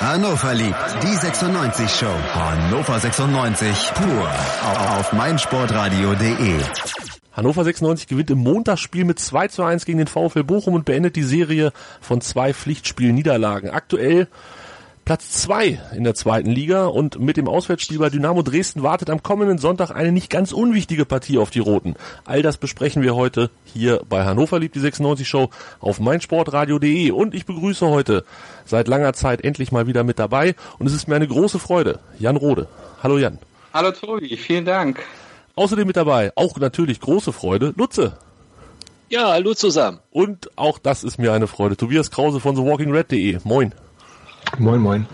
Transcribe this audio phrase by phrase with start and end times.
[0.00, 2.06] Hannover liebt die 96 Show.
[2.32, 4.30] Hannover 96 pur
[4.96, 6.58] auf meinsportradio.de.
[7.32, 11.16] Hannover 96 gewinnt im Montagsspiel mit 2 zu 1 gegen den VfL Bochum und beendet
[11.16, 13.68] die Serie von zwei Pflichtspielniederlagen.
[13.68, 14.28] Aktuell
[15.10, 19.24] Platz zwei in der zweiten Liga und mit dem Auswärtsspiel bei Dynamo Dresden wartet am
[19.24, 21.96] kommenden Sonntag eine nicht ganz unwichtige Partie auf die Roten.
[22.24, 25.50] All das besprechen wir heute hier bei Hannover liebt die 96 Show
[25.80, 28.24] auf meinsportradio.de und ich begrüße heute
[28.64, 31.98] seit langer Zeit endlich mal wieder mit dabei und es ist mir eine große Freude,
[32.20, 32.68] Jan Rode.
[33.02, 33.40] Hallo Jan.
[33.74, 35.00] Hallo Tobi, vielen Dank.
[35.56, 38.12] Außerdem mit dabei, auch natürlich große Freude, Lutze.
[39.08, 39.98] Ja, hallo zusammen.
[40.12, 43.40] Und auch das ist mir eine Freude, Tobias Krause von TheWalkingRed.de.
[43.42, 43.74] Moin.
[44.58, 45.06] Moin, moin.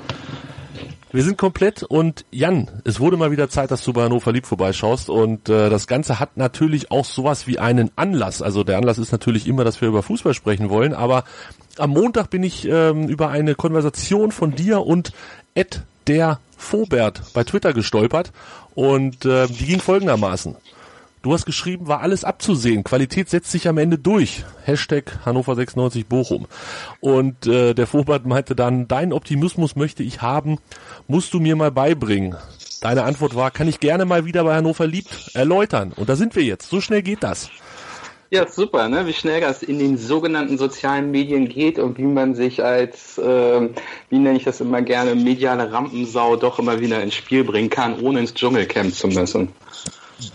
[1.13, 4.45] Wir sind komplett und Jan, es wurde mal wieder Zeit, dass du bei Hannover Lieb
[4.45, 8.43] vorbeischaust und äh, das Ganze hat natürlich auch sowas wie einen Anlass.
[8.43, 11.25] Also der Anlass ist natürlich immer, dass wir über Fußball sprechen wollen, aber
[11.79, 15.13] am Montag bin ich ähm, über eine Konversation von dir und
[15.55, 18.33] Ed der Fobert bei Twitter gestolpert
[18.75, 20.57] und äh, die ging folgendermaßen.
[21.27, 22.85] Du hast geschrieben, war alles abzusehen.
[22.85, 24.45] Qualität setzt sich am Ende durch.
[24.63, 26.47] Hashtag Hannover 96 Bochum.
[27.01, 30.59] Und äh, der Vorbat meinte dann, deinen Optimismus möchte ich haben,
[31.09, 32.37] musst du mir mal beibringen.
[32.81, 35.93] Deine Antwort war, kann ich gerne mal wieder bei Hannover liebt erläutern.
[35.97, 36.71] Und da sind wir jetzt.
[36.71, 37.51] So schnell geht das.
[38.31, 39.09] Ja, super, ne?
[39.09, 43.69] wie schnell das in den sogenannten sozialen Medien geht und wie man sich als, äh,
[44.11, 47.99] wie nenne ich das immer gerne, mediale Rampensau doch immer wieder ins Spiel bringen kann,
[48.01, 49.49] ohne ins Dschungelcamp zu müssen.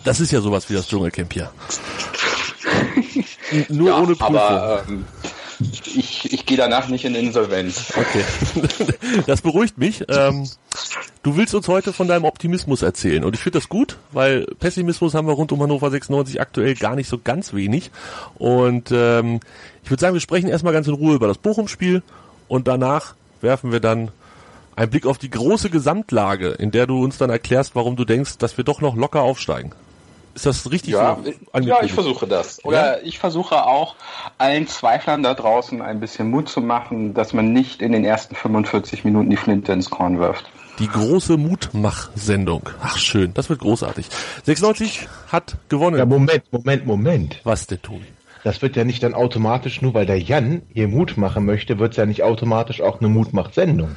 [0.03, 1.51] Das ist ja sowas wie das Dschungelcamp hier.
[3.69, 4.37] Nur ja, ohne Prüfung.
[4.37, 5.05] Aber, ähm,
[5.59, 7.93] ich, ich gehe danach nicht in Insolvenz.
[7.95, 8.23] Okay.
[9.27, 10.05] Das beruhigt mich.
[10.07, 10.47] Ähm,
[11.21, 13.23] du willst uns heute von deinem Optimismus erzählen.
[13.23, 16.95] Und ich finde das gut, weil Pessimismus haben wir rund um Hannover 96 aktuell gar
[16.95, 17.91] nicht so ganz wenig.
[18.35, 19.39] Und ähm,
[19.83, 22.03] ich würde sagen, wir sprechen erstmal ganz in Ruhe über das Bochum-Spiel
[22.47, 24.11] und danach werfen wir dann
[24.75, 28.37] ein Blick auf die große Gesamtlage, in der du uns dann erklärst, warum du denkst,
[28.37, 29.73] dass wir doch noch locker aufsteigen.
[30.33, 31.17] Ist das richtig ja,
[31.53, 31.59] so?
[31.59, 32.63] Ja, ich versuche das.
[32.63, 33.03] Oder ja?
[33.03, 33.95] ich versuche auch
[34.37, 38.35] allen Zweiflern da draußen ein bisschen Mut zu machen, dass man nicht in den ersten
[38.35, 40.49] 45 Minuten die Flinte ins Korn wirft.
[40.79, 42.69] Die große Mutmach-Sendung.
[42.81, 44.07] Ach schön, das wird großartig.
[44.45, 45.97] 96 hat gewonnen.
[45.97, 47.41] Ja, Moment, Moment, Moment.
[47.43, 48.05] Was denn, Tobi?
[48.43, 51.91] Das wird ja nicht dann automatisch, nur weil der Jan hier Mut machen möchte, wird
[51.91, 53.95] es ja nicht automatisch auch eine Mutmach-Sendung.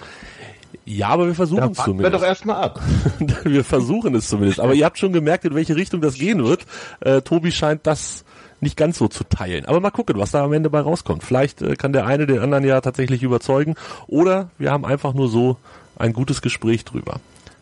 [0.87, 2.13] Ja, aber wir versuchen es zumindest.
[2.13, 2.81] Wir doch erstmal ab.
[3.45, 4.61] wir versuchen es zumindest.
[4.61, 6.67] Aber ihr habt schon gemerkt, in welche Richtung das gehen wird.
[7.01, 8.25] Äh, Tobi scheint das
[8.61, 9.65] nicht ganz so zu teilen.
[9.67, 11.23] Aber mal gucken, was da am Ende bei rauskommt.
[11.23, 13.77] Vielleicht äh, kann der eine den anderen ja tatsächlich überzeugen.
[14.09, 15.57] Oder wir haben einfach nur so
[15.97, 17.21] ein gutes Gespräch drüber.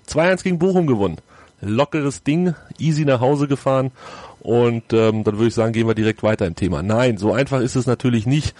[0.08, 1.18] 2-1 gegen Bochum gewonnen.
[1.60, 3.92] Lockeres Ding, easy nach Hause gefahren.
[4.40, 6.82] Und ähm, dann würde ich sagen, gehen wir direkt weiter im Thema.
[6.82, 8.54] Nein, so einfach ist es natürlich nicht.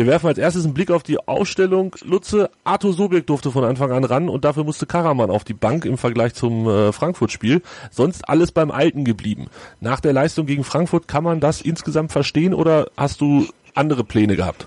[0.00, 1.94] Wir werfen als erstes einen Blick auf die Ausstellung.
[2.06, 5.84] Lutze, Arthur Sobek durfte von Anfang an ran und dafür musste Karaman auf die Bank
[5.84, 7.60] im Vergleich zum äh, Frankfurt-Spiel.
[7.90, 9.48] Sonst alles beim Alten geblieben.
[9.78, 14.36] Nach der Leistung gegen Frankfurt kann man das insgesamt verstehen oder hast du andere Pläne
[14.36, 14.66] gehabt?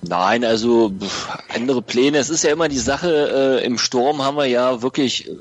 [0.00, 0.92] Nein, also
[1.48, 2.18] andere Pläne.
[2.18, 5.32] Es ist ja immer die Sache, äh, im Sturm haben wir ja wirklich äh,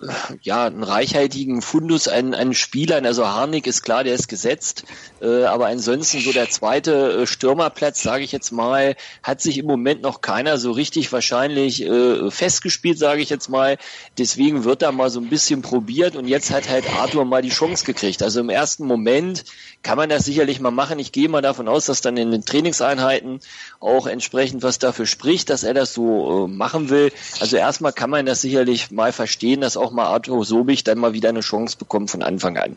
[0.42, 3.06] ja einen reichhaltigen Fundus an, an Spielern.
[3.06, 4.86] Also Harnik ist klar, der ist gesetzt.
[5.22, 9.68] Äh, aber ansonsten so der zweite äh, Stürmerplatz, sage ich jetzt mal, hat sich im
[9.68, 13.78] Moment noch keiner so richtig wahrscheinlich äh, festgespielt, sage ich jetzt mal.
[14.18, 17.50] Deswegen wird da mal so ein bisschen probiert und jetzt hat halt Arthur mal die
[17.50, 18.24] Chance gekriegt.
[18.24, 19.44] Also im ersten Moment
[19.88, 21.00] kann man das sicherlich mal machen.
[21.00, 23.40] Ich gehe mal davon aus, dass dann in den Trainingseinheiten
[23.80, 27.10] auch entsprechend was dafür spricht, dass er das so äh, machen will.
[27.40, 31.14] Also erstmal kann man das sicherlich mal verstehen, dass auch mal Arthur Sobich dann mal
[31.14, 32.76] wieder eine Chance bekommt von Anfang an.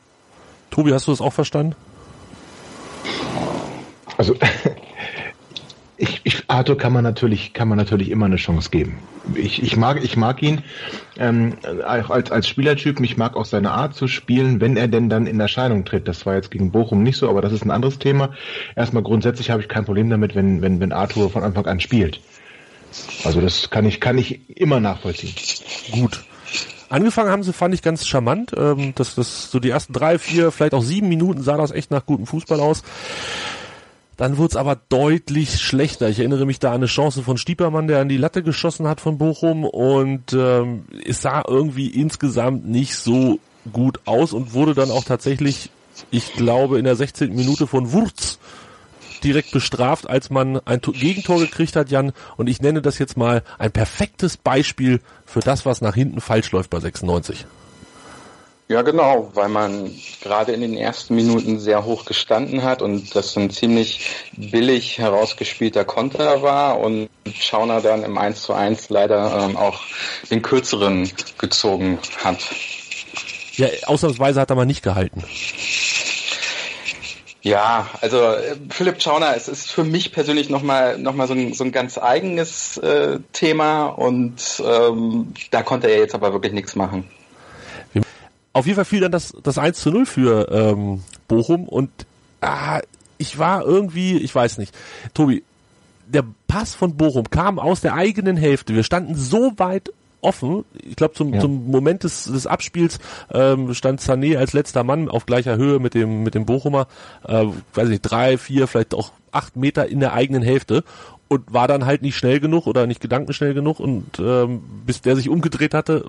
[0.70, 1.74] Tobi, hast du das auch verstanden?
[4.16, 4.36] Also
[6.00, 8.98] ich, ich, Arthur kann man natürlich, kann man natürlich immer eine Chance geben.
[9.34, 10.62] Ich, ich mag, ich mag ihn
[11.18, 12.98] ähm, als, als Spielertyp.
[13.00, 16.08] Ich mag auch seine Art zu spielen, wenn er denn dann in Erscheinung tritt.
[16.08, 18.30] Das war jetzt gegen Bochum nicht so, aber das ist ein anderes Thema.
[18.76, 22.20] Erstmal grundsätzlich habe ich kein Problem damit, wenn, wenn, wenn Arthur von Anfang an spielt.
[23.22, 25.34] Also das kann ich, kann ich immer nachvollziehen.
[25.92, 26.24] Gut.
[26.88, 28.52] Angefangen haben sie, fand ich ganz charmant.
[28.56, 31.90] Ähm, das, das, so die ersten drei, vier, vielleicht auch sieben Minuten sah das echt
[31.90, 32.82] nach gutem Fußball aus.
[34.20, 36.10] Dann wurde es aber deutlich schlechter.
[36.10, 39.00] Ich erinnere mich da an eine Chance von Stiepermann, der an die Latte geschossen hat
[39.00, 43.38] von Bochum und ähm, es sah irgendwie insgesamt nicht so
[43.72, 45.70] gut aus und wurde dann auch tatsächlich,
[46.10, 47.34] ich glaube, in der 16.
[47.34, 48.38] Minute von Wurz
[49.24, 52.12] direkt bestraft, als man ein Gegentor gekriegt hat, Jan.
[52.36, 56.52] Und ich nenne das jetzt mal ein perfektes Beispiel für das, was nach hinten falsch
[56.52, 57.46] läuft bei 96.
[58.70, 59.90] Ja, genau, weil man
[60.22, 64.06] gerade in den ersten Minuten sehr hoch gestanden hat und das ein ziemlich
[64.36, 69.80] billig herausgespielter Konter war und Schauner dann im 1 zu 1 leider ähm, auch
[70.30, 72.38] den kürzeren gezogen hat.
[73.54, 75.24] Ja, ausnahmsweise hat er mal nicht gehalten.
[77.42, 81.54] Ja, also äh, Philipp Schauner, es ist für mich persönlich nochmal noch mal so, ein,
[81.54, 86.76] so ein ganz eigenes äh, Thema und ähm, da konnte er jetzt aber wirklich nichts
[86.76, 87.10] machen.
[88.52, 91.90] Auf jeden Fall fiel dann das, das 1 zu 0 für ähm, Bochum und
[92.40, 92.80] ah,
[93.18, 94.74] ich war irgendwie, ich weiß nicht,
[95.14, 95.44] Tobi,
[96.06, 98.74] der Pass von Bochum kam aus der eigenen Hälfte.
[98.74, 99.92] Wir standen so weit
[100.22, 100.64] offen.
[100.82, 101.40] Ich glaube, zum, ja.
[101.40, 102.98] zum Moment des, des Abspiels
[103.32, 106.88] ähm, stand Sané als letzter Mann auf gleicher Höhe mit dem, mit dem Bochumer,
[107.26, 110.84] äh, weiß ich, drei, vier, vielleicht auch acht Meter in der eigenen Hälfte
[111.28, 115.14] und war dann halt nicht schnell genug oder nicht gedankenschnell genug und ähm, bis der
[115.14, 116.06] sich umgedreht hatte,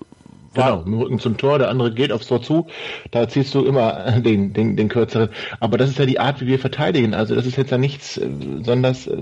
[0.53, 2.67] Genau, dem Rücken zum Tor, der andere geht aufs Tor zu,
[3.11, 5.29] da ziehst du immer den, den, den kürzeren.
[5.61, 7.13] Aber das ist ja die Art, wie wir verteidigen.
[7.13, 9.17] Also das ist jetzt ja nichts äh, besonders, äh,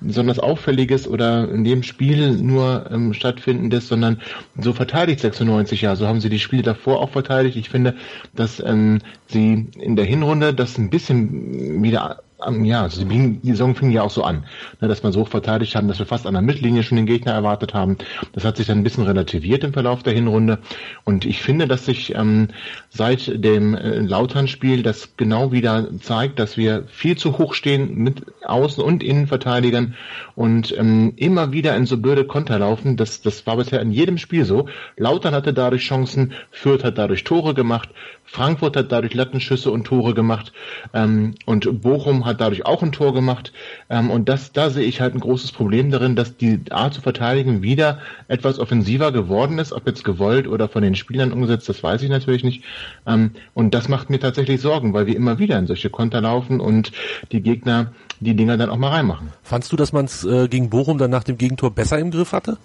[0.00, 4.20] besonders Auffälliges oder in dem Spiel nur ähm, stattfindendes, sondern
[4.58, 5.96] so verteidigt 96 ja.
[5.96, 7.56] So haben sie die Spiele davor auch verteidigt.
[7.56, 7.94] Ich finde,
[8.34, 12.20] dass ähm, sie in der Hinrunde das ein bisschen wieder
[12.62, 14.44] ja, also die, Saison fing ja auch so an,
[14.80, 17.32] ne, dass wir so verteidigt haben, dass wir fast an der Mittellinie schon den Gegner
[17.32, 17.96] erwartet haben.
[18.32, 20.58] Das hat sich dann ein bisschen relativiert im Verlauf der Hinrunde.
[21.04, 22.48] Und ich finde, dass sich ähm,
[22.90, 28.26] seit dem äh, Lautern-Spiel das genau wieder zeigt, dass wir viel zu hoch stehen mit
[28.42, 29.94] Außen- und Innenverteidigern
[30.34, 32.96] und ähm, immer wieder in so blöde Konter laufen.
[32.96, 34.68] Das, das war bisher in jedem Spiel so.
[34.96, 37.88] Lautern hatte dadurch Chancen, Fürth hat dadurch Tore gemacht,
[38.26, 40.52] Frankfurt hat dadurch Lattenschüsse und Tore gemacht
[40.92, 43.52] ähm, und Bochum hat dadurch auch ein Tor gemacht.
[43.88, 47.00] Ähm, und das, da sehe ich halt ein großes Problem darin, dass die Art zu
[47.00, 51.82] verteidigen wieder etwas offensiver geworden ist, ob jetzt gewollt oder von den Spielern umgesetzt, das
[51.82, 52.64] weiß ich natürlich nicht.
[53.06, 56.60] Ähm, und das macht mir tatsächlich Sorgen, weil wir immer wieder in solche Konter laufen
[56.60, 56.92] und
[57.32, 59.28] die Gegner die Dinger dann auch mal reinmachen.
[59.42, 62.32] Fandst du, dass man es äh, gegen Bochum dann nach dem Gegentor besser im Griff
[62.32, 62.58] hatte?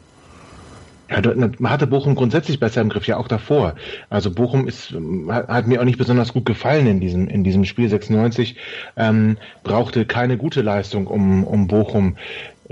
[1.12, 3.76] Ja, man hatte Bochum grundsätzlich besser im Griff, ja auch davor.
[4.10, 4.96] Also Bochum ist,
[5.28, 8.56] hat mir auch nicht besonders gut gefallen in diesem, in diesem Spiel 96.
[8.96, 12.16] Ähm, brauchte keine gute Leistung, um, um Bochum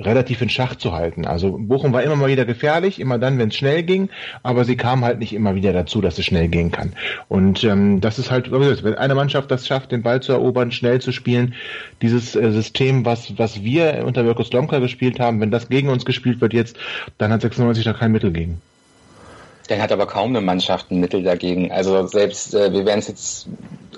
[0.04, 1.26] relativ in Schach zu halten.
[1.26, 4.10] Also Bochum war immer mal wieder gefährlich, immer dann, wenn es schnell ging,
[4.44, 6.94] aber sie kam halt nicht immer wieder dazu, dass es schnell gehen kann.
[7.28, 11.02] Und ähm, das ist halt, wenn eine Mannschaft das schafft, den Ball zu erobern, schnell
[11.02, 11.54] zu spielen,
[12.02, 16.06] dieses äh, System, was, was wir unter Mirko Slomka gespielt haben, wenn das gegen uns
[16.06, 16.78] gespielt wird jetzt,
[17.18, 18.62] dann hat 96 da kein Mittel gegen.
[19.70, 21.72] Dann hat aber kaum eine Mannschaft ein Mittel dagegen.
[21.72, 23.48] Also selbst, äh, wir werden es jetzt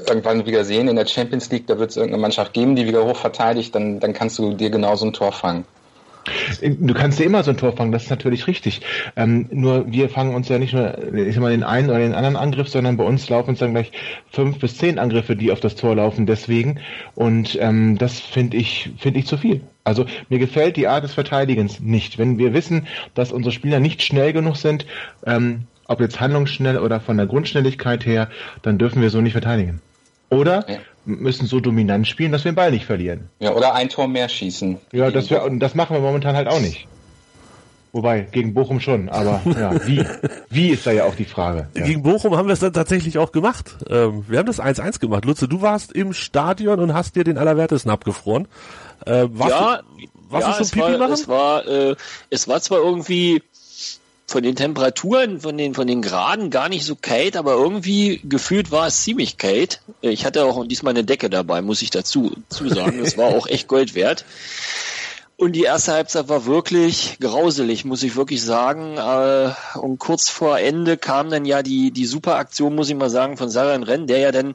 [0.06, 3.06] irgendwann wieder sehen in der Champions League, da wird es irgendeine Mannschaft geben, die wieder
[3.06, 5.64] hoch verteidigt, dann, dann kannst du dir genauso ein Tor fangen.
[6.62, 8.82] Du kannst ja immer so ein Tor fangen, das ist natürlich richtig.
[9.16, 12.14] Ähm, nur wir fangen uns ja nicht nur ich sag mal, den einen oder den
[12.14, 13.92] anderen Angriff, sondern bei uns laufen uns dann gleich
[14.32, 16.80] fünf bis zehn Angriffe, die auf das Tor laufen, deswegen.
[17.16, 19.62] Und ähm, das finde ich, finde ich zu viel.
[19.84, 22.18] Also mir gefällt die Art des Verteidigens nicht.
[22.18, 24.86] Wenn wir wissen, dass unsere Spieler nicht schnell genug sind,
[25.26, 28.30] ähm, ob jetzt handlungsschnell oder von der Grundschnelligkeit her,
[28.62, 29.82] dann dürfen wir so nicht verteidigen.
[30.30, 30.78] Oder ja.
[31.06, 33.30] Müssen so dominant spielen, dass wir den Ball nicht verlieren.
[33.40, 34.78] Ja, oder ein Tor mehr schießen.
[34.92, 36.88] Ja, das, wär, das machen wir momentan halt auch nicht.
[37.94, 40.06] Wobei, gegen Bochum schon, aber ja, wie?
[40.50, 41.68] Wie ist da ja auch die Frage.
[41.76, 41.84] Ja.
[41.84, 43.78] Gegen Bochum haben wir es dann tatsächlich auch gemacht.
[43.90, 45.26] Ähm, wir haben das 1-1 gemacht.
[45.26, 48.48] Lutze, du warst im Stadion und hast dir den Allerwertesten abgefroren.
[49.06, 51.14] Äh, warst ja, du, warst ja, du schon Pipi war, machen?
[51.14, 51.96] Es war, äh,
[52.30, 53.44] es war zwar irgendwie
[54.32, 58.72] von den Temperaturen, von den, von den Graden gar nicht so kalt, aber irgendwie gefühlt
[58.72, 59.82] war es ziemlich kalt.
[60.02, 63.00] Ich hatte auch diesmal eine Decke dabei, muss ich dazu, dazu sagen.
[63.04, 64.26] Das war auch echt Gold wert.
[65.36, 68.98] Und die erste Halbzeit war wirklich grauselig, muss ich wirklich sagen.
[68.98, 73.10] Äh, und kurz vor Ende kam dann ja die, die super Aktion, muss ich mal
[73.10, 74.54] sagen, von Saran Renn, der ja dann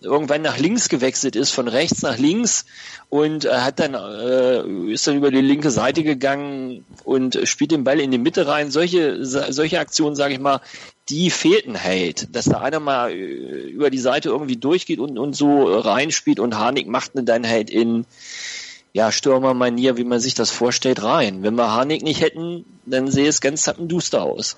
[0.00, 2.64] irgendwann nach links gewechselt ist, von rechts nach links
[3.08, 7.84] und äh, hat dann äh, ist dann über die linke Seite gegangen und spielt den
[7.84, 8.70] Ball in die Mitte rein.
[8.70, 10.60] Solche solche Aktionen, sage ich mal,
[11.08, 15.36] die fehlten halt, dass da einer mal äh, über die Seite irgendwie durchgeht und und
[15.36, 18.06] so reinspielt und Harnik macht dann halt in
[18.92, 21.42] ja, Stürmermanier, wie man sich das vorstellt, rein.
[21.42, 24.56] Wenn wir Harnik nicht hätten, dann sähe es ganz zappenduster aus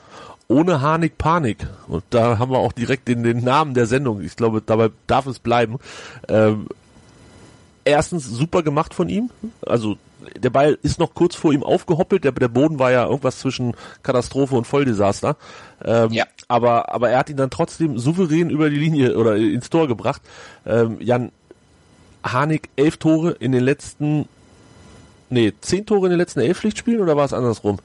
[0.49, 1.67] ohne Harnik Panik.
[1.87, 4.23] Und da haben wir auch direkt den, den Namen der Sendung.
[4.23, 5.79] Ich glaube, dabei darf es bleiben.
[6.29, 6.67] Ähm,
[7.85, 9.31] erstens super gemacht von ihm.
[9.65, 9.97] Also
[10.37, 12.25] der Ball ist noch kurz vor ihm aufgehoppelt.
[12.25, 15.37] Der, der Boden war ja irgendwas zwischen Katastrophe und Volldesaster.
[15.85, 16.25] Ähm, ja.
[16.49, 20.23] aber, aber er hat ihn dann trotzdem souverän über die Linie oder ins Tor gebracht.
[20.67, 21.31] Ähm, Jan
[22.25, 24.29] Harnik elf Tore in den letzten,
[25.31, 27.79] nee, zehn Tore in den letzten elf Pflichtspielen oder war es andersrum?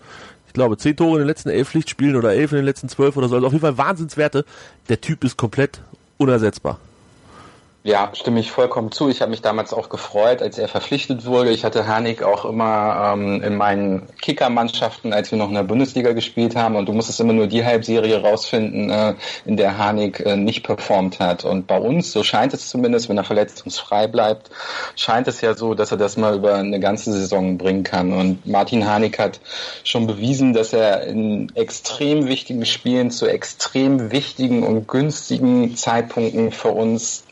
[0.53, 3.17] Ich glaube, zehn Tore in den letzten elf Pflichtspielen oder elf in den letzten zwölf
[3.17, 3.33] oder so.
[3.33, 4.45] Also auf jeden Fall Wahnsinnswerte.
[4.87, 5.81] Der Typ ist komplett
[6.19, 6.77] unersetzbar.
[7.85, 9.09] Ja, stimme ich vollkommen zu.
[9.09, 11.49] Ich habe mich damals auch gefreut, als er verpflichtet wurde.
[11.49, 16.13] Ich hatte Hanik auch immer ähm, in meinen Kickermannschaften, als wir noch in der Bundesliga
[16.13, 16.77] gespielt haben.
[16.77, 21.19] Und du musstest immer nur die Halbserie rausfinden, äh, in der Hanik äh, nicht performt
[21.19, 21.43] hat.
[21.43, 24.49] Und bei uns, so scheint es zumindest, wenn er verletzungsfrei bleibt,
[24.95, 28.13] scheint es ja so, dass er das mal über eine ganze Saison bringen kann.
[28.13, 29.41] Und Martin Hanik hat
[29.83, 36.69] schon bewiesen, dass er in extrem wichtigen Spielen zu extrem wichtigen und günstigen Zeitpunkten für
[36.69, 37.25] uns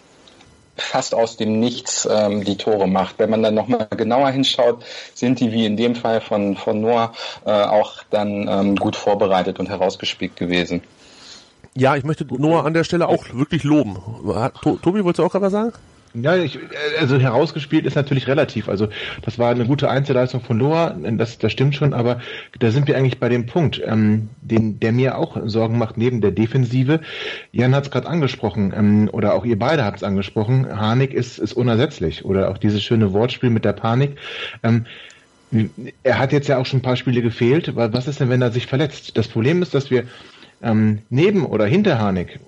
[0.78, 3.20] fast aus dem Nichts ähm, die Tore macht.
[3.20, 7.14] Wenn man dann nochmal genauer hinschaut, sind die wie in dem Fall von, von Noah
[7.46, 10.82] äh, auch dann ähm, gut vorbereitet und herausgespielt gewesen.
[11.74, 13.98] Ja, ich möchte Noah an der Stelle auch wirklich loben.
[14.62, 15.74] Tobi, wolltest du auch gerade was sagen?
[16.14, 16.60] Ja, ich,
[17.00, 18.68] also herausgespielt ist natürlich relativ.
[18.68, 18.90] Also
[19.22, 22.20] das war eine gute Einzelleistung von Noah, das, das stimmt schon, aber
[22.60, 26.20] da sind wir eigentlich bei dem Punkt, ähm, den, der mir auch Sorgen macht neben
[26.20, 27.00] der Defensive.
[27.54, 31.40] Jan hat es gerade angesprochen, ähm, oder auch ihr beide habt es angesprochen, Harnik ist,
[31.40, 32.26] ist unersetzlich.
[32.26, 34.18] Oder auch dieses schöne Wortspiel mit der Panik.
[34.64, 34.86] Ähm,
[36.04, 38.42] er hat jetzt ja auch schon ein paar Spiele gefehlt, weil was ist denn, wenn
[38.42, 39.18] er sich verletzt?
[39.18, 40.06] Das Problem ist, dass wir
[40.62, 42.40] ähm, neben oder hinter Harnik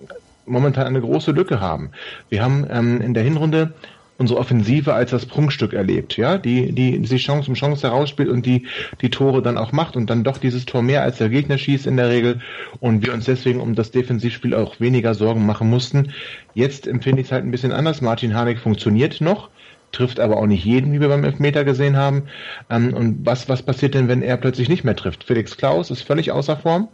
[0.46, 1.92] momentan eine große Lücke haben.
[2.30, 3.74] Wir haben ähm, in der Hinrunde
[4.18, 8.46] unsere Offensive als das Prunkstück erlebt, ja, die, die, die Chance um Chance herausspielt und
[8.46, 8.68] die,
[9.02, 11.88] die Tore dann auch macht und dann doch dieses Tor mehr als der Gegner schießt
[11.88, 12.40] in der Regel
[12.80, 16.14] und wir uns deswegen um das Defensivspiel auch weniger Sorgen machen mussten.
[16.54, 18.02] Jetzt empfinde ich es halt ein bisschen anders.
[18.02, 19.50] Martin Harnik funktioniert noch,
[19.92, 22.24] trifft aber auch nicht jeden, wie wir beim Elfmeter gesehen haben.
[22.70, 25.24] Ähm, und was, was passiert denn, wenn er plötzlich nicht mehr trifft?
[25.24, 26.88] Felix Klaus ist völlig außer Form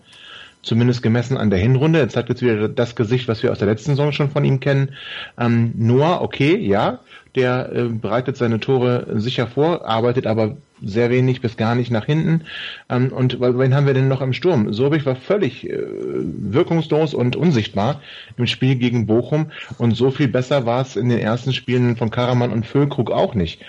[0.62, 2.00] zumindest gemessen an der Hinrunde.
[2.00, 4.60] Jetzt hat jetzt wieder das Gesicht, was wir aus der letzten Saison schon von ihm
[4.60, 4.96] kennen.
[5.38, 7.00] Ähm, Noah, okay, ja,
[7.36, 12.06] der äh, bereitet seine Tore sicher vor, arbeitet aber sehr wenig bis gar nicht nach
[12.06, 12.42] hinten.
[12.90, 14.74] Ähm, und wen haben wir denn noch im Sturm?
[14.74, 18.02] Sobich war völlig äh, wirkungslos und unsichtbar
[18.38, 22.10] im Spiel gegen Bochum und so viel besser war es in den ersten Spielen von
[22.10, 23.62] Karaman und Füllkrug auch nicht.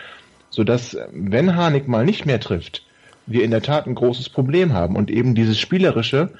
[0.50, 2.84] Sodass, wenn Harnik mal nicht mehr trifft,
[3.26, 6.30] wir in der Tat ein großes Problem haben und eben dieses Spielerische,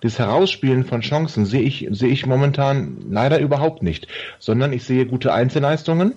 [0.00, 4.06] das Herausspielen von Chancen sehe ich, sehe ich momentan leider überhaupt nicht,
[4.38, 6.12] sondern ich sehe gute Einzelleistungen,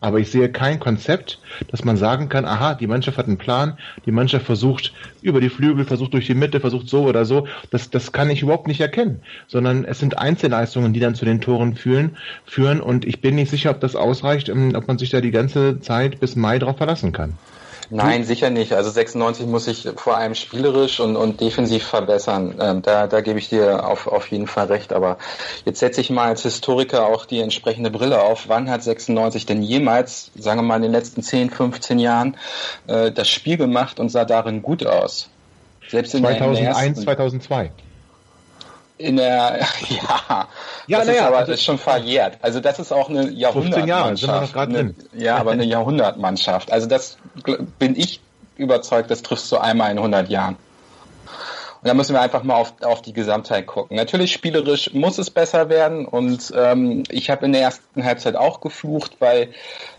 [0.00, 3.78] aber ich sehe kein Konzept, dass man sagen kann, aha, die Mannschaft hat einen Plan,
[4.04, 4.92] die Mannschaft versucht
[5.22, 7.48] über die Flügel, versucht durch die Mitte, versucht so oder so.
[7.70, 11.40] Das, das kann ich überhaupt nicht erkennen, sondern es sind Einzelleistungen, die dann zu den
[11.40, 15.10] Toren führen, führen und ich bin nicht sicher, ob das ausreicht, ähm, ob man sich
[15.10, 17.38] da die ganze Zeit bis Mai drauf verlassen kann.
[17.90, 18.72] Nein, sicher nicht.
[18.72, 22.54] Also 96 muss sich vor allem spielerisch und, und defensiv verbessern.
[22.60, 24.92] Ähm, da, da gebe ich dir auf, auf jeden Fall recht.
[24.92, 25.18] Aber
[25.64, 28.48] jetzt setze ich mal als Historiker auch die entsprechende Brille auf.
[28.48, 32.36] Wann hat 96 denn jemals, sagen wir mal in den letzten 10, 15 Jahren,
[32.86, 35.28] äh, das Spiel gemacht und sah darin gut aus?
[35.88, 37.70] Selbst in 2001, der, in der 2002
[38.98, 40.48] in der, ja,
[40.86, 42.38] ja das naja, ist aber also, ist schon verjährt.
[42.42, 44.56] Also das ist auch eine Jahrhundertmannschaft.
[44.56, 46.72] Eine, ja, aber eine Jahrhundertmannschaft.
[46.72, 47.18] Also das
[47.78, 48.20] bin ich
[48.56, 50.56] überzeugt, das triffst du einmal in 100 Jahren.
[51.82, 53.96] Und da müssen wir einfach mal auf, auf die Gesamtheit gucken.
[53.96, 58.60] Natürlich spielerisch muss es besser werden und ähm, ich habe in der ersten Halbzeit auch
[58.60, 59.50] geflucht, weil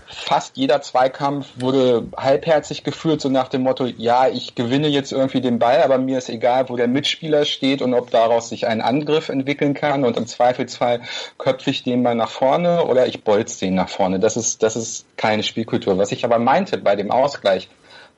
[0.09, 5.41] fast jeder Zweikampf wurde halbherzig geführt, so nach dem Motto, ja, ich gewinne jetzt irgendwie
[5.41, 8.81] den Ball, aber mir ist egal, wo der Mitspieler steht und ob daraus sich ein
[8.81, 11.01] Angriff entwickeln kann und im Zweifelsfall
[11.37, 14.19] köpfe ich den mal nach vorne oder ich bolz den nach vorne.
[14.19, 15.97] Das ist, das ist keine Spielkultur.
[15.97, 17.69] Was ich aber meinte bei dem Ausgleich,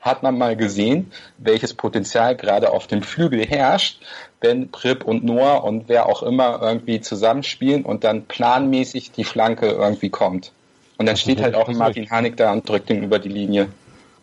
[0.01, 4.01] hat man mal gesehen, welches Potenzial gerade auf dem Flügel herrscht,
[4.39, 9.67] wenn Prip und Noah und wer auch immer irgendwie zusammenspielen und dann planmäßig die Flanke
[9.67, 10.53] irgendwie kommt.
[10.99, 13.69] Und dann steht halt auch Martin Hanig da und drückt ihn über die Linie.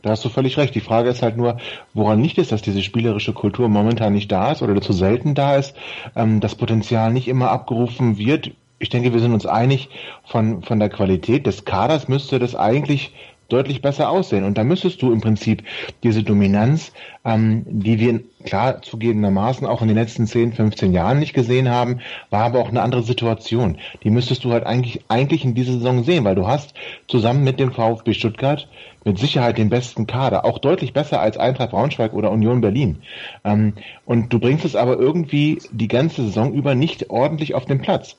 [0.03, 0.75] Da hast du völlig recht.
[0.75, 1.57] Die Frage ist halt nur,
[1.95, 5.57] woran liegt es, dass diese spielerische Kultur momentan nicht da ist oder zu selten da
[5.57, 5.75] ist,
[6.15, 8.51] ähm, das Potenzial nicht immer abgerufen wird.
[8.79, 9.89] Ich denke, wir sind uns einig,
[10.27, 13.15] von, von der Qualität des Kaders müsste das eigentlich
[13.49, 14.45] deutlich besser aussehen.
[14.45, 15.63] Und da müsstest du im Prinzip
[16.03, 16.93] diese Dominanz,
[17.25, 22.01] ähm, die wir klar zugegebenermaßen auch in den letzten 10, 15 Jahren nicht gesehen haben,
[22.31, 23.79] war aber auch eine andere Situation.
[24.03, 26.75] Die müsstest du halt eigentlich, eigentlich in dieser Saison sehen, weil du hast
[27.09, 28.69] zusammen mit dem VfB Stuttgart
[29.05, 33.03] mit Sicherheit den besten Kader, auch deutlich besser als Eintracht Braunschweig oder Union Berlin.
[33.45, 33.75] Ähm,
[34.05, 38.17] und du bringst es aber irgendwie die ganze Saison über nicht ordentlich auf den Platz.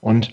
[0.00, 0.32] Und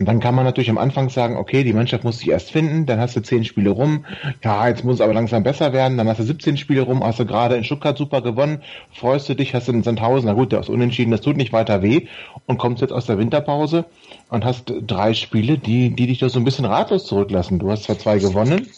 [0.00, 2.86] und dann kann man natürlich am Anfang sagen, okay, die Mannschaft muss sich erst finden,
[2.86, 4.06] dann hast du zehn Spiele rum,
[4.42, 7.20] ja, jetzt muss es aber langsam besser werden, dann hast du 17 Spiele rum, hast
[7.20, 10.52] du gerade in Stuttgart super gewonnen, freust du dich, hast du in Sandhausen, na gut,
[10.52, 12.06] der ist unentschieden, das tut nicht weiter weh
[12.46, 13.84] und kommst jetzt aus der Winterpause
[14.30, 17.58] und hast drei Spiele, die, die dich doch so ein bisschen ratlos zurücklassen.
[17.58, 18.68] Du hast zwar zwei gewonnen,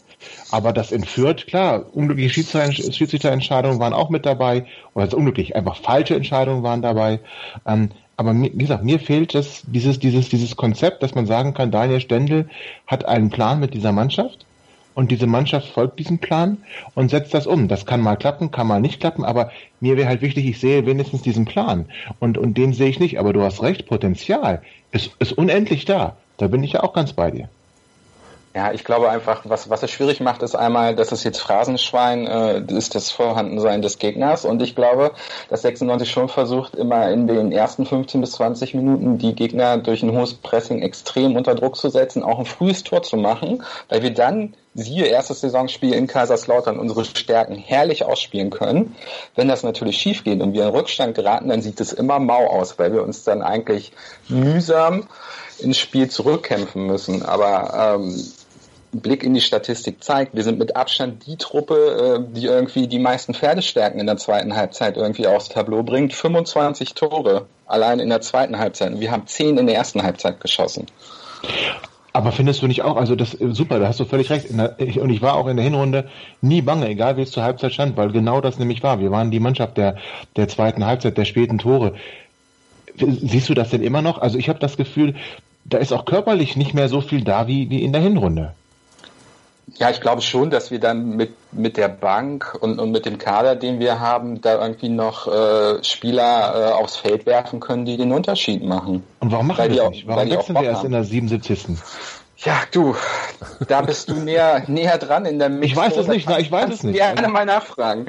[0.50, 6.14] Aber das in Fürth, klar, unglückliche Schiedsrichterentscheidungen waren auch mit dabei, oder unglücklich, einfach falsche
[6.14, 7.20] Entscheidungen waren dabei.
[7.66, 11.70] Ähm, aber wie gesagt, mir fehlt das, dieses, dieses, dieses Konzept, dass man sagen kann,
[11.70, 12.48] Daniel Stendel
[12.86, 14.46] hat einen Plan mit dieser Mannschaft
[14.94, 16.58] und diese Mannschaft folgt diesem Plan
[16.94, 17.68] und setzt das um.
[17.68, 19.50] Das kann mal klappen, kann mal nicht klappen, aber
[19.80, 21.86] mir wäre halt wichtig, ich sehe wenigstens diesen Plan
[22.20, 23.18] und, und den sehe ich nicht.
[23.18, 26.16] Aber du hast recht, Potenzial ist, ist unendlich da.
[26.36, 27.48] Da bin ich ja auch ganz bei dir.
[28.54, 32.26] Ja, ich glaube einfach, was, was es schwierig macht, ist einmal, dass es jetzt Phrasenschwein
[32.26, 35.12] äh, ist das Vorhandensein des Gegners und ich glaube,
[35.48, 40.02] dass 96 schon versucht, immer in den ersten 15 bis 20 Minuten die Gegner durch
[40.02, 44.02] ein hohes Pressing extrem unter Druck zu setzen, auch ein frühes Tor zu machen, weil
[44.02, 48.96] wir dann siehe erstes Saisonspiel in Kaiserslautern unsere Stärken herrlich ausspielen können.
[49.34, 52.46] Wenn das natürlich schief geht und wir in Rückstand geraten, dann sieht es immer mau
[52.46, 53.92] aus, weil wir uns dann eigentlich
[54.28, 55.08] mühsam
[55.58, 57.22] ins Spiel zurückkämpfen müssen.
[57.22, 58.24] Aber ähm,
[58.92, 62.98] Blick in die Statistik zeigt, wir sind mit Abstand die Truppe, äh, die irgendwie die
[62.98, 66.12] meisten Pferdestärken in der zweiten Halbzeit irgendwie aufs Tableau bringt.
[66.12, 69.00] 25 Tore allein in der zweiten Halbzeit.
[69.00, 70.86] Wir haben 10 in der ersten Halbzeit geschossen.
[72.12, 74.46] Aber findest du nicht auch, also das äh, super, da hast du völlig recht.
[74.50, 76.10] Der, ich, und ich war auch in der Hinrunde
[76.42, 79.00] nie bange, egal wie es zur Halbzeit stand, weil genau das nämlich war.
[79.00, 79.96] Wir waren die Mannschaft der,
[80.36, 81.94] der zweiten Halbzeit, der späten Tore.
[82.96, 84.20] Siehst du das denn immer noch?
[84.20, 85.14] Also ich habe das Gefühl,
[85.64, 88.52] da ist auch körperlich nicht mehr so viel da wie, wie in der Hinrunde.
[89.76, 93.18] Ja, ich glaube schon, dass wir dann mit, mit der Bank und, und mit dem
[93.18, 97.96] Kader, den wir haben, da irgendwie noch äh, Spieler äh, aufs Feld werfen können, die
[97.96, 99.02] den Unterschied machen.
[99.20, 100.06] Und warum machen wir das nicht?
[100.06, 100.86] Warum wechseln wir erst haben.
[100.86, 101.78] in der 77.
[102.38, 102.96] Ja, du,
[103.68, 105.72] da bist du näher, näher dran in der Mix.
[105.72, 106.96] Ich weiß es nicht, na, ich weiß es nicht.
[106.96, 108.06] Gerne mal nachfragen.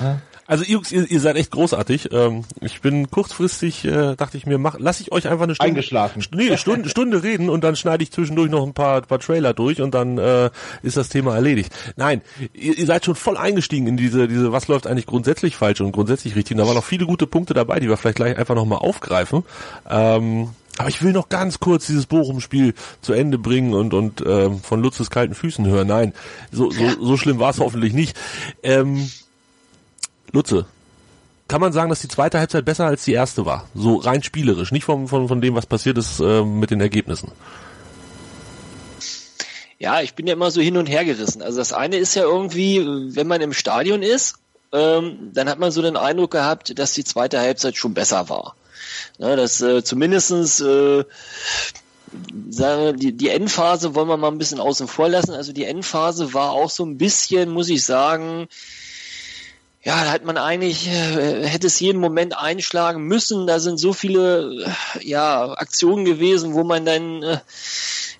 [0.00, 0.16] Ja.
[0.46, 2.10] Also Jungs, ihr, ihr seid echt großartig.
[2.12, 5.70] Ähm, ich bin kurzfristig, äh, dachte ich mir, mach, lass ich euch einfach eine Stunde,
[5.70, 6.22] Eingeschlafen.
[6.34, 9.80] Nee, Stunde, Stunde reden und dann schneide ich zwischendurch noch ein paar, paar Trailer durch
[9.80, 10.50] und dann äh,
[10.82, 11.72] ist das Thema erledigt.
[11.96, 12.20] Nein,
[12.52, 15.92] ihr, ihr seid schon voll eingestiegen in diese, diese, was läuft eigentlich grundsätzlich falsch und
[15.92, 16.56] grundsätzlich richtig.
[16.56, 19.44] Und da waren noch viele gute Punkte dabei, die wir vielleicht gleich einfach nochmal aufgreifen.
[19.88, 24.60] Ähm, aber ich will noch ganz kurz dieses Bochum-Spiel zu Ende bringen und und ähm,
[24.60, 25.86] von Lutzes kalten Füßen hören.
[25.86, 26.12] Nein,
[26.50, 28.18] so so, so schlimm war es hoffentlich nicht.
[28.62, 29.08] Ähm,
[30.34, 30.66] Lutze,
[31.48, 33.68] kann man sagen, dass die zweite Halbzeit besser als die erste war?
[33.74, 37.30] So rein spielerisch, nicht von, von, von dem, was passiert ist äh, mit den Ergebnissen.
[39.78, 41.42] Ja, ich bin ja immer so hin und her gerissen.
[41.42, 44.36] Also das eine ist ja irgendwie, wenn man im Stadion ist,
[44.72, 48.56] ähm, dann hat man so den Eindruck gehabt, dass die zweite Halbzeit schon besser war.
[49.18, 51.04] Ja, dass äh, zumindestens äh,
[52.12, 55.32] die, die Endphase wollen wir mal ein bisschen außen vor lassen.
[55.32, 58.48] Also die Endphase war auch so ein bisschen, muss ich sagen,
[59.84, 63.46] ja, da hat man eigentlich, äh, hätte es jeden Moment einschlagen müssen.
[63.46, 67.38] Da sind so viele äh, ja, Aktionen gewesen, wo man dann äh,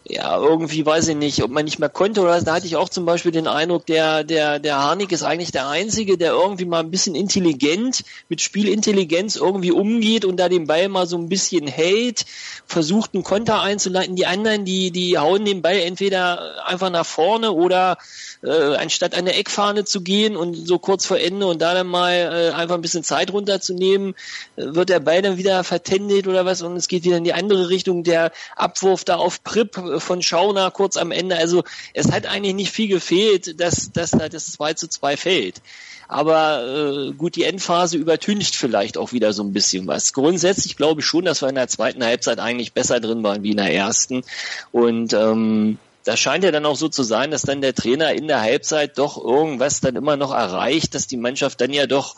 [0.06, 2.90] ja, irgendwie weiß ich nicht, ob man nicht mehr konnte oder da hatte ich auch
[2.90, 6.80] zum Beispiel den Eindruck, der, der, der Harnik ist eigentlich der Einzige, der irgendwie mal
[6.80, 11.66] ein bisschen intelligent, mit Spielintelligenz irgendwie umgeht und da den Ball mal so ein bisschen
[11.66, 12.26] hält,
[12.66, 14.14] versucht einen Konter einzuleiten.
[14.14, 17.96] Die anderen, die, die hauen den Ball entweder einfach nach vorne oder
[18.42, 21.86] äh, anstatt an der Eckfahne zu gehen und so kurz vor Ende und da dann
[21.86, 24.14] mal äh, einfach ein bisschen Zeit runterzunehmen,
[24.56, 27.32] äh, wird der Ball dann wieder vertändelt oder was und es geht wieder in die
[27.32, 28.04] andere Richtung.
[28.04, 31.36] Der Abwurf da auf Prip von Schauner kurz am Ende.
[31.36, 35.60] Also es hat eigentlich nicht viel gefehlt, dass, dass da das 2 zu 2 fällt.
[36.08, 40.12] Aber äh, gut, die Endphase übertüncht vielleicht auch wieder so ein bisschen was.
[40.12, 43.52] Grundsätzlich glaube ich schon, dass wir in der zweiten Halbzeit eigentlich besser drin waren wie
[43.52, 44.22] in der ersten.
[44.70, 48.28] Und ähm, da scheint ja dann auch so zu sein, dass dann der Trainer in
[48.28, 52.16] der Halbzeit doch irgendwas dann immer noch erreicht, dass die Mannschaft dann ja doch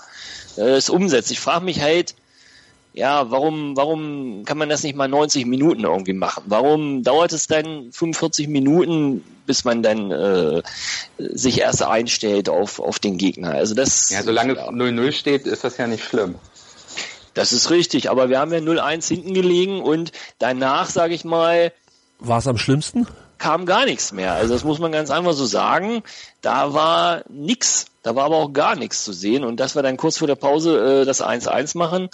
[0.56, 1.30] äh, es umsetzt.
[1.30, 2.14] Ich frage mich halt,
[2.96, 6.44] ja, warum, warum kann man das nicht mal 90 Minuten irgendwie machen?
[6.46, 10.62] Warum dauert es dann 45 Minuten, bis man dann äh,
[11.18, 13.50] sich erst einstellt auf, auf den Gegner?
[13.50, 14.08] Also das.
[14.08, 16.36] Ja, solange 0-0 steht, ist das ja nicht schlimm.
[17.34, 21.72] Das ist richtig, aber wir haben ja 0-1 hinten gelegen und danach, sage ich mal.
[22.18, 23.06] War es am schlimmsten?
[23.38, 24.32] kam gar nichts mehr.
[24.32, 26.02] Also das muss man ganz einfach so sagen.
[26.40, 27.84] Da war nix.
[28.02, 29.44] Da war aber auch gar nichts zu sehen.
[29.44, 32.08] Und dass wir dann kurz vor der Pause äh, das 1-1 machen,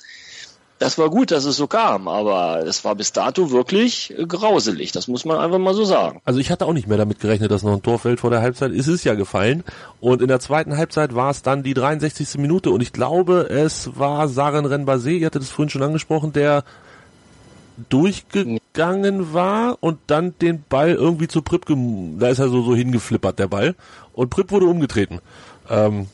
[0.82, 4.90] das war gut, dass es so kam, aber es war bis dato wirklich grauselig.
[4.90, 6.20] Das muss man einfach mal so sagen.
[6.24, 8.42] Also ich hatte auch nicht mehr damit gerechnet, dass noch ein Tor fällt vor der
[8.42, 8.72] Halbzeit.
[8.72, 9.62] Es ist ja gefallen.
[10.00, 12.36] Und in der zweiten Halbzeit war es dann die 63.
[12.38, 16.64] Minute und ich glaube, es war Saren Renbase, ihr hattet es vorhin schon angesprochen, der
[17.88, 21.64] durchgegangen war und dann den Ball irgendwie zu Prip,
[22.18, 23.76] da ist er so, so hingeflippert, der Ball.
[24.14, 25.20] Und Prip wurde umgetreten.
[25.70, 26.08] Ähm,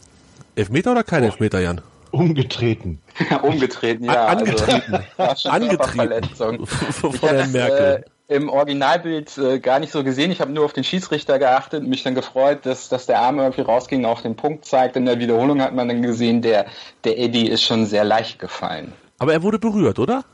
[0.57, 1.24] Elfmeter oder kein.
[1.24, 1.81] Elfmeter, Jan?
[2.11, 3.01] Umgetreten.
[3.42, 4.27] umgetreten, ja.
[4.27, 5.05] Angetreten.
[5.16, 6.66] Also, Angetreten.
[6.66, 8.05] Von der Merkel.
[8.05, 10.31] Äh, im Originalbild äh, gar nicht so gesehen.
[10.31, 13.38] Ich habe nur auf den Schiedsrichter geachtet und mich dann gefreut, dass, dass der Arm
[13.38, 14.97] irgendwie rausging, auf den Punkt zeigt.
[14.97, 16.66] In der Wiederholung hat man dann gesehen, der,
[17.05, 18.92] der Eddie ist schon sehr leicht gefallen.
[19.18, 20.25] Aber er wurde berührt, oder?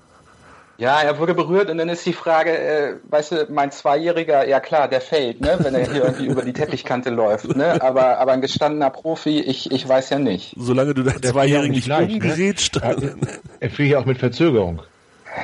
[0.76, 4.58] Ja, er wurde berührt und dann ist die Frage, äh, weißt du, mein Zweijähriger, ja
[4.58, 8.32] klar, der fällt, ne, wenn er hier irgendwie über die Teppichkante läuft, ne, aber, aber
[8.32, 10.54] ein gestandener Profi, ich, ich weiß ja nicht.
[10.58, 12.76] Solange du deinen Zweijährigen nicht leicht, umgerätscht.
[12.82, 13.16] Ne?
[13.60, 14.82] Er fiel ja auch mit Verzögerung.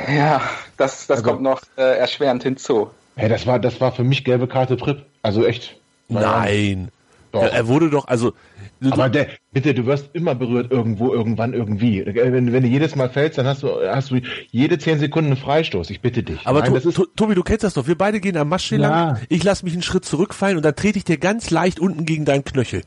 [0.09, 0.41] Ja,
[0.77, 2.91] das, das Also- kommt noch äh, erschwerend hinzu.
[3.17, 5.05] Ja, das war, das war für mich gelbe Karte Prip.
[5.23, 5.77] Also echt.
[6.09, 6.91] Nein.
[7.33, 7.43] Doch.
[7.43, 8.33] Ja, er wurde doch, also,
[8.91, 12.05] Aber der, bitte, du wirst immer berührt irgendwo, irgendwann, irgendwie.
[12.07, 15.37] Wenn, wenn du jedes Mal fällst, dann hast du, hast du jede zehn Sekunden einen
[15.41, 15.91] Freistoß.
[15.91, 16.39] Ich bitte dich.
[16.45, 17.87] aber Nein, To- To- Tobi, du kennst das doch.
[17.87, 18.89] Wir beide gehen am Maschsee Ja.
[18.89, 19.21] lang.
[19.29, 22.25] Ich lass mich einen Schritt zurückfallen und dann trete ich dir ganz leicht unten gegen
[22.25, 22.83] deinen Knöchel.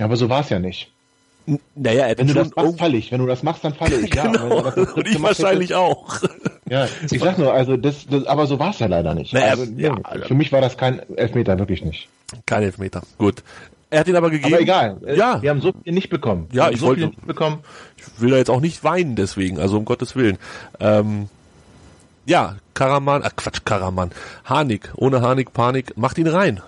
[0.00, 0.90] aber so war's ja nicht.
[1.46, 3.10] N- Naja, er Wenn du das machst, falle ich.
[3.10, 4.14] Wenn du das machst, dann falle ich.
[4.14, 4.58] Ja, Genau.
[4.58, 6.22] und wenn du das Und ich wahrscheinlich auch.
[6.22, 9.32] hättest- Ja, ich sag nur, also das, das aber so war's ja leider nicht.
[9.32, 12.08] Naja, also, ja, nee, für mich war das kein Elfmeter, wirklich nicht.
[12.44, 13.00] Kein Elfmeter.
[13.16, 13.42] Gut.
[13.90, 14.52] Er hat ihn aber gegeben.
[14.52, 14.98] Aber egal.
[15.06, 15.40] äh, Ja.
[15.40, 16.48] Wir haben so viel nicht bekommen.
[16.52, 17.60] Ja, ich so wollte- nicht bekommen.
[17.96, 20.36] Ich will da jetzt auch nicht weinen deswegen, also um Gottes Willen.
[20.80, 21.28] Ähm,
[22.26, 24.10] ja, Karaman, ach Quatsch, Karaman.
[24.44, 26.60] Harnik, ohne Harnik, Panik, macht ihn rein.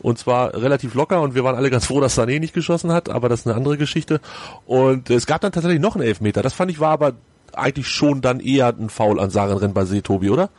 [0.00, 3.08] Und zwar relativ locker und wir waren alle ganz froh, dass Sané nicht geschossen hat,
[3.08, 4.20] aber das ist eine andere Geschichte.
[4.66, 6.42] Und es gab dann tatsächlich noch einen Elfmeter.
[6.42, 7.14] Das fand ich war aber
[7.54, 10.50] eigentlich schon dann eher ein Foul an Sarenren Renbase, Tobi, oder?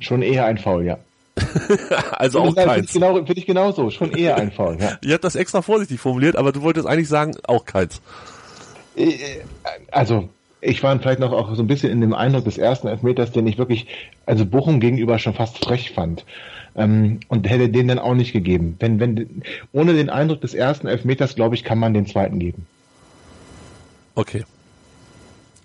[0.00, 0.98] Schon eher ein Foul, ja.
[2.12, 2.86] Also auch Finde keins.
[2.88, 3.90] ich, genau, finde ich genauso.
[3.90, 4.98] Schon eher ein Foul, ja.
[5.02, 8.00] Ich habe das extra vorsichtig formuliert, aber du wolltest eigentlich sagen, auch keins.
[8.96, 9.14] Äh,
[9.90, 10.28] Also,
[10.60, 13.46] ich war vielleicht noch auch so ein bisschen in dem Eindruck des ersten Elfmeters, den
[13.46, 13.86] ich wirklich,
[14.26, 16.24] also Bochum gegenüber schon fast frech fand.
[16.76, 18.76] Ähm, und hätte den dann auch nicht gegeben.
[18.78, 22.66] Wenn, wenn, ohne den Eindruck des ersten Elfmeters, glaube ich, kann man den zweiten geben.
[24.14, 24.44] Okay.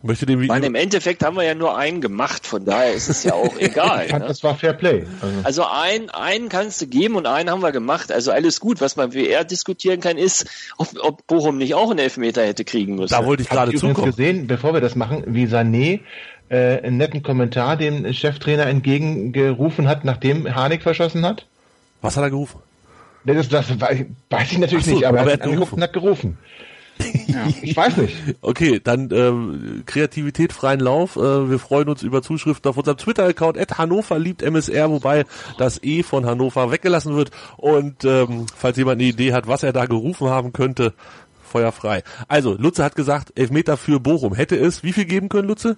[0.05, 3.23] Möchte dem meine, im Endeffekt haben wir ja nur einen gemacht, von daher ist es
[3.23, 4.03] ja auch egal.
[4.05, 4.27] Ich fand, Ne?
[4.27, 5.05] das war Fair Play.
[5.21, 8.11] Also, Also einen, einen kannst du geben und einen haben wir gemacht.
[8.11, 8.81] Also alles gut.
[8.81, 10.45] Was man wie er diskutieren kann, ist,
[10.77, 13.13] ob, ob Bochum nicht auch einen Elfmeter hätte kriegen müssen.
[13.13, 14.05] da wollte ich gerade zukommen.
[14.11, 16.01] gesehen, bevor wir das machen, wie Sané
[16.49, 21.47] äh, einen netten Kommentar dem Cheftrainer entgegengerufen hat, nachdem Harnik verschossen hat?
[22.01, 22.59] Was hat er gerufen?
[23.23, 26.37] Das, das weiß ich natürlich so, nicht, aber, aber er hat angerufen und hat gerufen.
[27.61, 28.15] Ich weiß nicht.
[28.41, 31.15] Okay, dann ähm, Kreativität freien Lauf.
[31.15, 35.25] Äh, wir freuen uns über Zuschriften auf unserem Twitter-Account at Hannover liebt MSR, wobei
[35.57, 37.31] das E von Hannover weggelassen wird.
[37.57, 40.93] Und ähm, falls jemand eine Idee hat, was er da gerufen haben könnte,
[41.43, 42.03] Feuer frei.
[42.27, 44.33] Also, Lutze hat gesagt, Elfmeter für Bochum.
[44.33, 45.77] Hätte es wie viel geben können, Lutze?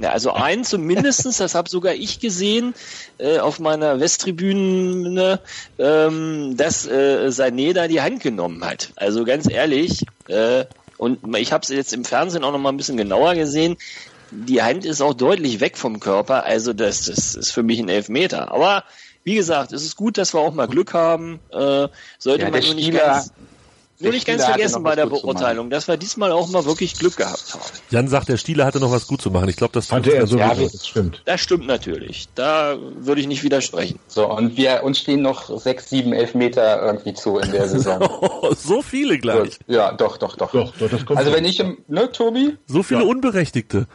[0.00, 2.72] Ja, also einen zumindestens, das habe sogar ich gesehen
[3.18, 5.40] äh, auf meiner Westtribüne,
[5.78, 8.92] ähm, dass äh, Sané da die Hand genommen hat.
[8.96, 10.64] Also ganz ehrlich, äh,
[10.96, 13.76] und ich habe es jetzt im Fernsehen auch noch mal ein bisschen genauer gesehen.
[14.30, 17.88] Die Hand ist auch deutlich weg vom Körper, also das, das ist für mich ein
[17.88, 18.52] Elfmeter.
[18.52, 18.84] Aber
[19.24, 21.40] wie gesagt, es ist gut, dass wir auch mal Glück haben.
[21.50, 23.32] Äh, sollte Ja, man nur nicht Spieler- ganz,
[24.00, 25.06] nur nicht ganz vergessen bei der.
[25.06, 27.62] Beurteilung, dass wir diesmal auch mal wirklich Glück gehabt haben.
[27.90, 29.48] Jan sagt, der Stieler hatte noch was gut zu machen.
[29.48, 31.22] Ich glaube, das Hatte er sowieso, Ja, wir- das stimmt.
[31.24, 32.28] Das stimmt natürlich.
[32.34, 33.98] Da würde ich nicht widersprechen.
[34.08, 38.08] So, und wir, uns stehen noch sechs, sieben Elfmeter irgendwie zu in der Saison.
[38.56, 39.58] so viele gleich.
[39.66, 40.52] ja, doch, doch, doch.
[40.52, 42.56] Doch, doch, das kommt Also wenn ich im, ne, Tobi?
[42.66, 43.86] So viele Unberechtigte.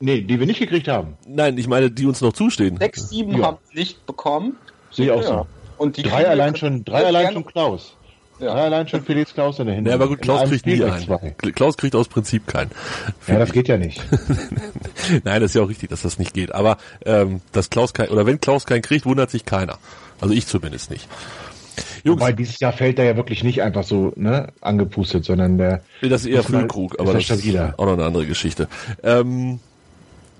[0.00, 1.16] Nee, die wir nicht gekriegt haben.
[1.26, 2.76] Nein, ich meine, die uns noch zustehen.
[2.78, 3.46] Sechs, sieben Ja.
[3.46, 4.56] haben nicht bekommen.
[4.90, 5.28] Sehe ich auch Ja.
[5.28, 5.46] so.
[5.78, 7.94] Und die Drei allein schon, drei Ja, allein schon Klaus.
[8.42, 8.54] Ja.
[8.54, 10.00] Allein schon Felix Klaus in der Hinterhand.
[10.00, 11.04] Ja, aber gut, Klaus kriegt nie einen.
[11.04, 11.30] zwei.
[11.52, 12.70] Klaus kriegt aus Prinzip keinen.
[13.28, 14.02] Ja, das geht ja nicht.
[15.24, 16.52] Nein, das ist ja auch richtig, dass das nicht geht.
[16.52, 19.78] Aber ähm, dass Klaus kein, oder wenn Klaus keinen kriegt, wundert sich keiner.
[20.20, 21.08] Also ich zumindest nicht.
[22.04, 25.82] Jungs, Wobei dieses Jahr fällt er ja wirklich nicht einfach so ne, angepustet, sondern der
[26.02, 28.68] das ist eher ist aber er das ist auch noch eine andere Geschichte.
[29.02, 29.60] Ähm,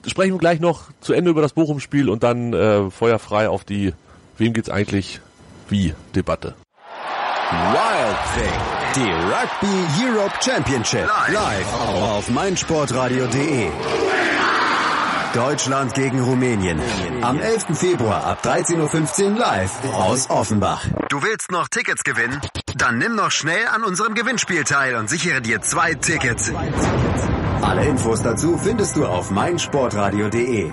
[0.06, 3.92] sprechen wir gleich noch zu Ende über das Bochum-Spiel und dann äh, feuerfrei auf die
[4.38, 5.20] Wem geht's eigentlich
[5.68, 6.54] wie Debatte.
[7.52, 8.60] Wild Thing.
[8.96, 11.06] Die Rugby Europe Championship.
[11.28, 13.70] Live auf meinsportradio.de.
[15.34, 16.80] Deutschland gegen Rumänien.
[17.22, 17.78] Am 11.
[17.78, 20.86] Februar ab 13.15 Uhr live aus Offenbach.
[21.10, 22.40] Du willst noch Tickets gewinnen?
[22.76, 26.50] Dann nimm noch schnell an unserem Gewinnspiel teil und sichere dir zwei Tickets.
[27.60, 30.72] Alle Infos dazu findest du auf meinsportradio.de.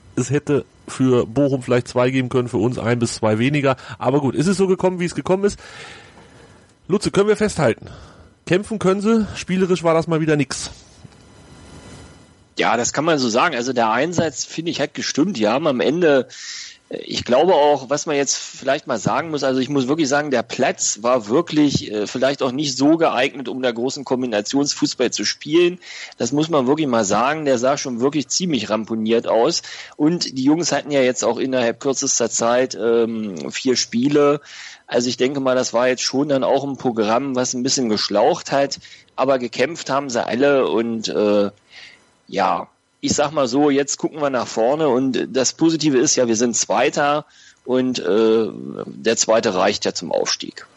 [0.21, 3.75] Es hätte für Bochum vielleicht zwei geben können, für uns ein bis zwei weniger.
[3.97, 5.59] Aber gut, ist es so gekommen, wie es gekommen ist.
[6.87, 7.89] Lutze, können wir festhalten.
[8.45, 10.71] Kämpfen können sie, spielerisch war das mal wieder nix.
[12.57, 13.55] Ja, das kann man so sagen.
[13.55, 15.37] Also der Einsatz, finde ich, hat gestimmt.
[15.37, 16.27] Die haben am Ende
[16.93, 20.29] ich glaube auch, was man jetzt vielleicht mal sagen muss, also ich muss wirklich sagen,
[20.29, 25.23] der Platz war wirklich äh, vielleicht auch nicht so geeignet, um da großen Kombinationsfußball zu
[25.23, 25.79] spielen.
[26.17, 27.45] Das muss man wirklich mal sagen.
[27.45, 29.61] Der sah schon wirklich ziemlich ramponiert aus.
[29.95, 34.41] Und die Jungs hatten ja jetzt auch innerhalb kürzester Zeit ähm, vier Spiele.
[34.85, 37.87] Also ich denke mal, das war jetzt schon dann auch ein Programm, was ein bisschen
[37.87, 38.79] geschlaucht hat.
[39.15, 41.51] Aber gekämpft haben sie alle und äh,
[42.27, 42.67] ja,
[43.01, 46.35] ich sag mal so, jetzt gucken wir nach vorne und das Positive ist ja, wir
[46.35, 47.25] sind Zweiter
[47.65, 48.47] und äh,
[48.85, 50.67] der Zweite reicht ja zum Aufstieg.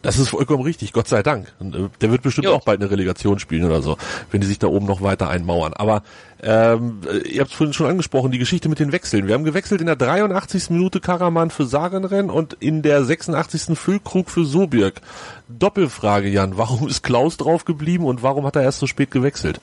[0.00, 1.52] Das ist vollkommen richtig, Gott sei Dank.
[1.60, 2.54] Äh, der wird bestimmt jo.
[2.54, 3.96] auch bald eine Relegation spielen oder so,
[4.30, 5.74] wenn die sich da oben noch weiter einmauern.
[5.74, 6.02] Aber
[6.42, 9.28] ähm, ihr habt es vorhin schon angesprochen, die Geschichte mit den Wechseln.
[9.28, 10.70] Wir haben gewechselt in der 83.
[10.70, 13.78] Minute Karaman für Sarenren und in der 86.
[13.78, 15.02] Füllkrug für Sobirk.
[15.48, 19.60] Doppelfrage, Jan, warum ist Klaus drauf geblieben und warum hat er erst so spät gewechselt?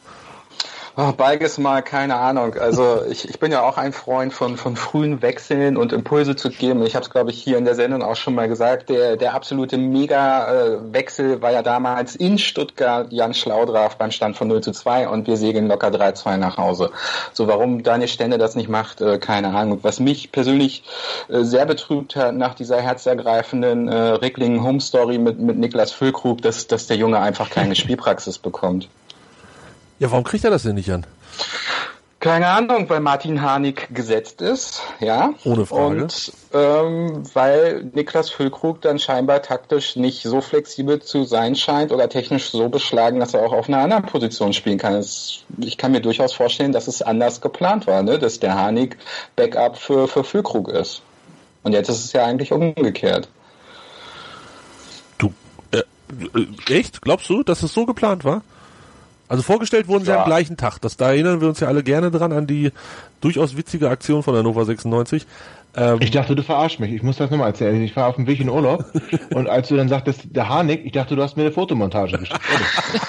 [1.01, 2.55] Oh, beides mal, keine Ahnung.
[2.55, 6.49] Also ich, ich bin ja auch ein Freund von, von frühen Wechseln und Impulse zu
[6.49, 6.85] geben.
[6.85, 8.89] Ich habe es, glaube ich, hier in der Sendung auch schon mal gesagt.
[8.89, 14.59] Der, der absolute Mega-Wechsel war ja damals in Stuttgart Jan Schlaudraff beim Stand von 0
[14.59, 16.91] zu 2 und wir segeln locker 3-2 nach Hause.
[17.31, 19.79] So, warum Daniel Stände das nicht macht, äh, keine Ahnung.
[19.83, 20.83] Was mich persönlich
[21.29, 26.41] äh, sehr betrübt hat nach dieser herzergreifenden äh, Rickling Home Story mit, mit Niklas Füllkrug,
[26.41, 28.89] dass, dass der Junge einfach keine Spielpraxis bekommt.
[29.99, 31.05] Ja, warum kriegt er das denn nicht an?
[32.21, 35.33] Keine Ahnung, weil Martin Harnik gesetzt ist, ja.
[35.45, 36.01] Ohne Frage.
[36.01, 42.09] Und ähm, weil Niklas Füllkrug dann scheinbar taktisch nicht so flexibel zu sein scheint oder
[42.09, 44.95] technisch so beschlagen, dass er auch auf einer anderen Position spielen kann.
[44.95, 48.19] Es, ich kann mir durchaus vorstellen, dass es anders geplant war, ne?
[48.19, 48.97] dass der Harnik
[49.37, 51.01] Backup für, für Füllkrug ist.
[51.63, 53.29] Und jetzt ist es ja eigentlich umgekehrt.
[55.17, 55.33] Du,
[55.71, 55.83] äh,
[56.67, 57.01] echt?
[57.01, 58.41] Glaubst du, dass es so geplant war?
[59.29, 60.19] Also vorgestellt wurden sie ja.
[60.19, 60.79] am gleichen Tag.
[60.79, 62.71] Das, da erinnern wir uns ja alle gerne dran an die
[63.21, 65.25] durchaus witzige Aktion von Hannover 96.
[65.77, 66.91] Ähm, ich dachte, du verarsch mich.
[66.91, 67.79] Ich muss das nochmal erzählen.
[67.81, 68.85] Ich war auf dem Weg in Urlaub
[69.33, 72.39] und als du dann sagtest, der Harnik, ich dachte, du hast mir eine Fotomontage geschickt.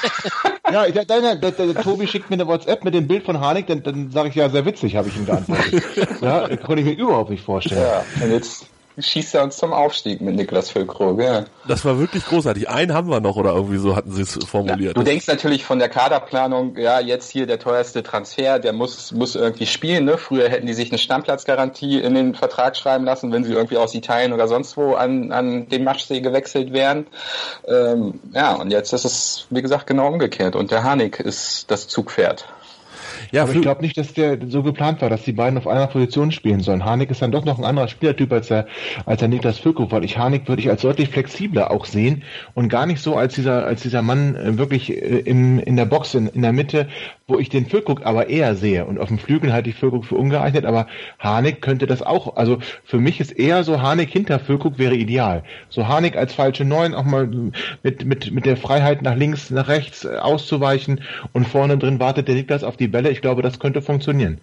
[0.70, 3.24] ja, ich, nein, nein, der, der, der, Tobi schickt mir eine WhatsApp mit dem Bild
[3.24, 5.82] von Harnik, dann, dann sage ich ja, sehr witzig, habe ich ihm geantwortet.
[6.20, 7.80] ja, konnte ich mir überhaupt nicht vorstellen.
[7.80, 8.66] Ja, und jetzt
[9.02, 11.20] schießt er uns zum Aufstieg mit Niklas Füllkrug.
[11.20, 11.44] Ja.
[11.66, 12.68] Das war wirklich großartig.
[12.68, 14.96] Einen haben wir noch oder irgendwie so hatten sie es formuliert.
[14.96, 19.12] Ja, du denkst natürlich von der Kaderplanung, ja, jetzt hier der teuerste Transfer, der muss,
[19.12, 20.04] muss irgendwie spielen.
[20.04, 20.18] Ne?
[20.18, 23.94] Früher hätten die sich eine Stammplatzgarantie in den Vertrag schreiben lassen, wenn sie irgendwie aus
[23.94, 27.06] Italien oder sonst wo an, an den Maschsee gewechselt wären.
[27.66, 30.56] Ähm, ja, und jetzt ist es, wie gesagt, genau umgekehrt.
[30.56, 32.46] Und der Hanik ist das Zugpferd.
[33.32, 35.86] Ja, aber ich glaube nicht, dass der so geplant war, dass die beiden auf einer
[35.86, 36.84] Position spielen sollen.
[36.84, 38.66] Harnik ist dann doch noch ein anderer Spielertyp als der,
[39.06, 42.22] als der Niklas Füllkrug, weil ich Harnik würde ich als deutlich flexibler auch sehen
[42.54, 45.84] und gar nicht so als dieser, als dieser Mann äh, wirklich äh, in, in der
[45.84, 46.88] Box, in, in der Mitte,
[47.30, 48.84] wo ich den Füllkrug aber eher sehe.
[48.84, 50.86] Und auf dem Flügel halte ich Füllkrug für ungeeignet, aber
[51.18, 55.44] Harnik könnte das auch, also für mich ist eher so Harnik hinter Füllkrug wäre ideal.
[55.68, 57.28] So Harnik als falsche Neun auch mal
[57.82, 61.00] mit, mit, mit der Freiheit nach links, nach rechts äh, auszuweichen
[61.32, 63.10] und vorne drin wartet der Niklas auf die Bälle.
[63.10, 64.40] Ich glaube, das könnte funktionieren.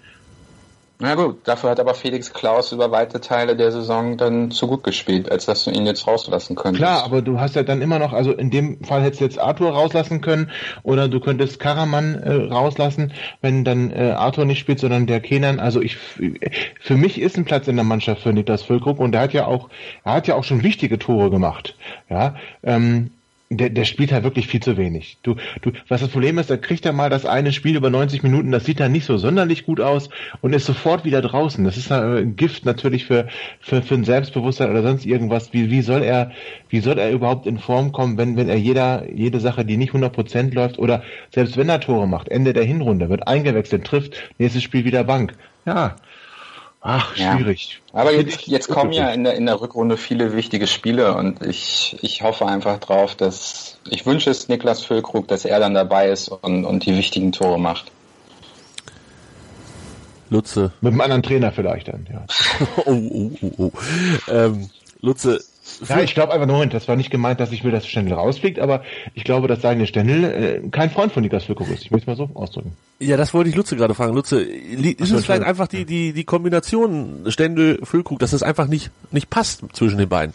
[0.99, 4.83] Na gut, dafür hat aber Felix Klaus über weite Teile der Saison dann zu gut
[4.83, 6.83] gespielt, als dass du ihn jetzt rauslassen könntest.
[6.83, 9.37] Klar, aber du hast ja dann immer noch, also in dem Fall hättest du jetzt
[9.37, 10.49] Arthur rauslassen können
[10.81, 15.59] oder du könntest Karaman äh, rauslassen, wenn dann äh, Arthur nicht spielt, sondern der Kenan.
[15.59, 19.21] Also ich, für mich ist ein Platz in der Mannschaft für Niklas Füllkrug und er
[19.21, 19.69] hat ja auch,
[20.03, 21.75] er hat ja auch schon wichtige Tore gemacht.
[22.09, 23.11] Ja, ähm,
[23.49, 25.17] der, der spielt halt wirklich viel zu wenig.
[25.23, 28.23] Du, du, was das Problem ist, da kriegt er mal das eine Spiel über 90
[28.23, 30.09] Minuten, das sieht dann nicht so sonderlich gut aus
[30.41, 31.63] und ist sofort wieder draußen.
[31.63, 33.27] Das ist ein Gift natürlich für,
[33.61, 35.53] für, für ein Selbstbewusstsein oder sonst irgendwas.
[35.53, 36.31] Wie, wie soll er,
[36.69, 39.93] wie soll er überhaupt in Form kommen, wenn, wenn er jeder, jede Sache, die nicht
[39.93, 44.63] 100% läuft oder selbst wenn er Tore macht, Ende der Hinrunde, wird eingewechselt, trifft, nächstes
[44.63, 45.33] Spiel wieder Bank.
[45.65, 45.95] Ja,
[46.89, 47.81] Ach, schwierig.
[47.93, 47.99] Ja.
[47.99, 51.97] Aber jetzt, jetzt kommen ja in der, in der Rückrunde viele wichtige Spiele und ich,
[52.01, 56.29] ich hoffe einfach drauf, dass ich wünsche es Niklas Füllkrug, dass er dann dabei ist
[56.29, 57.91] und, und die wichtigen Tore macht.
[60.29, 60.71] Lutze.
[60.79, 62.25] Mit einem anderen Trainer vielleicht dann, ja.
[62.85, 63.71] oh, oh, oh, oh.
[64.31, 64.69] Ähm,
[65.01, 65.43] Lutze,
[65.87, 68.59] ja, ich glaube einfach, Moment, das war nicht gemeint, dass ich will, dass Stendel rausfliegt,
[68.59, 71.83] aber ich glaube, dass Daniel Stendel äh, kein Freund von Niklas Füllkrug ist.
[71.83, 72.73] Ich möchte es mal so ausdrücken.
[72.99, 74.13] Ja, das wollte ich Lutze gerade fragen.
[74.13, 79.29] Lutze, ist es vielleicht einfach die, die, die Kombination Stendel-Füllkrug, dass es einfach nicht, nicht
[79.29, 80.33] passt zwischen den beiden?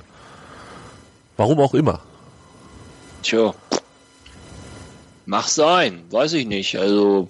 [1.37, 2.01] Warum auch immer.
[3.23, 3.55] Tja.
[5.27, 6.77] Mach sein, weiß ich nicht.
[6.77, 7.29] Also,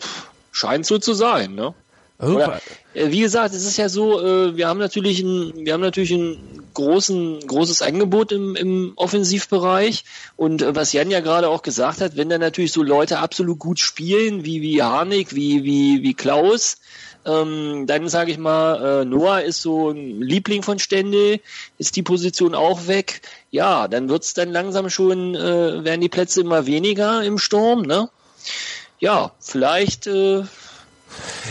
[0.50, 1.74] scheint so zu sein, ne?
[2.22, 2.60] Oder,
[2.94, 6.12] äh, wie gesagt, es ist ja so, äh, wir haben natürlich ein, wir haben natürlich
[6.12, 10.04] ein großen, großes Angebot im, im Offensivbereich.
[10.36, 13.58] Und äh, was Jan ja gerade auch gesagt hat, wenn da natürlich so Leute absolut
[13.58, 16.78] gut spielen, wie, wie Harnik, wie, wie, wie Klaus,
[17.24, 21.40] ähm, dann sage ich mal, äh, Noah ist so ein Liebling von Stände,
[21.78, 23.22] ist die Position auch weg.
[23.50, 28.08] Ja, dann wird's dann langsam schon, äh, werden die Plätze immer weniger im Sturm, ne?
[28.98, 30.42] Ja, vielleicht äh,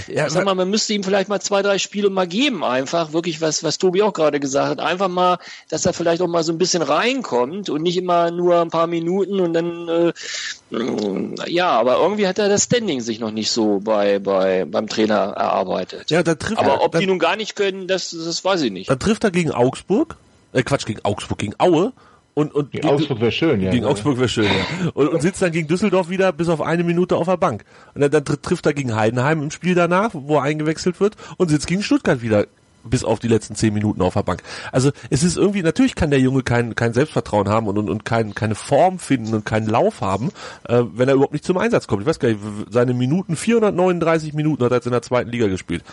[0.08, 3.13] ja, ich sag mal, man müsste ihm vielleicht mal zwei, drei Spiele mal geben, einfach
[3.13, 5.38] wirklich, was, was Tobi auch gerade gesagt hat, einfach mal,
[5.69, 8.88] dass er vielleicht auch mal so ein bisschen reinkommt und nicht immer nur ein paar
[8.88, 13.80] Minuten und dann, äh, ja, aber irgendwie hat er das Standing sich noch nicht so
[13.80, 16.12] bei, bei, beim Trainer erarbeitet.
[16.12, 18.62] Ja, da trifft aber er, ob da, die nun gar nicht können, das, das weiß
[18.62, 18.89] ich nicht.
[18.89, 20.17] Dann trifft er gegen Augsburg,
[20.54, 21.93] äh, Quatsch, gegen Augsburg, gegen Aue
[22.34, 23.72] und, und gegen Augsburg wäre schön, ja.
[23.72, 24.91] Gegen Augsburg wäre schön, ja.
[24.94, 27.65] Und, und sitzt dann gegen Düsseldorf wieder bis auf eine Minute auf der Bank.
[27.94, 31.50] Und dann, dann trifft er gegen Heidenheim im Spiel danach, wo er eingewechselt wird, und
[31.50, 32.46] sitzt gegen Stuttgart wieder
[32.84, 34.44] bis auf die letzten zehn Minuten auf der Bank.
[34.72, 38.06] Also es ist irgendwie, natürlich kann der Junge kein, kein Selbstvertrauen haben und, und, und
[38.06, 40.32] kein, keine Form finden und keinen Lauf haben,
[40.67, 42.02] äh, wenn er überhaupt nicht zum Einsatz kommt.
[42.02, 42.39] Ich weiß gar nicht,
[42.70, 45.84] seine Minuten, 439 Minuten hat er jetzt in der zweiten Liga gespielt.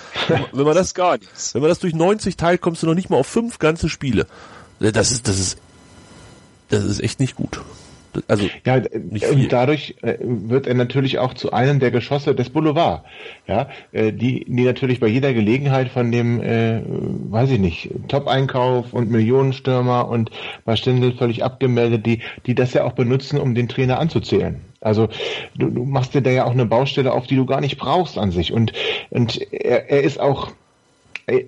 [0.53, 1.55] Wenn man das, gar nichts.
[1.55, 4.27] Wenn man das durch 90 teilt, kommst du noch nicht mal auf fünf ganze Spiele.
[4.81, 5.59] Das ist, das ist
[6.68, 7.61] das ist echt nicht gut.
[8.26, 8.76] Also ja,
[9.31, 13.04] und dadurch äh, wird er natürlich auch zu einem der Geschosse des Boulevard.
[13.46, 18.92] Ja, äh, die, die natürlich bei jeder Gelegenheit von dem, äh, weiß ich nicht, Top-Einkauf
[18.92, 20.31] und Millionenstürmer und
[20.64, 24.61] bei Stindl völlig abgemeldet, die, die das ja auch benutzen, um den Trainer anzuzählen.
[24.81, 25.09] Also
[25.57, 28.16] du, du machst dir da ja auch eine Baustelle auf, die du gar nicht brauchst
[28.16, 28.52] an sich.
[28.52, 28.72] Und,
[29.11, 30.52] und er, er ist auch